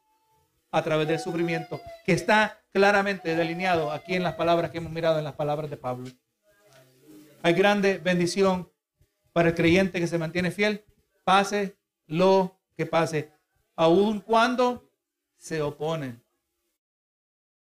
[0.71, 5.17] a través del sufrimiento, que está claramente delineado aquí en las palabras que hemos mirado,
[5.17, 6.09] en las palabras de Pablo.
[7.47, 8.69] Hay grande bendición
[9.31, 10.83] para el creyente que se mantiene fiel,
[11.23, 13.31] pase lo que pase,
[13.77, 14.91] aun cuando
[15.37, 16.21] se oponen.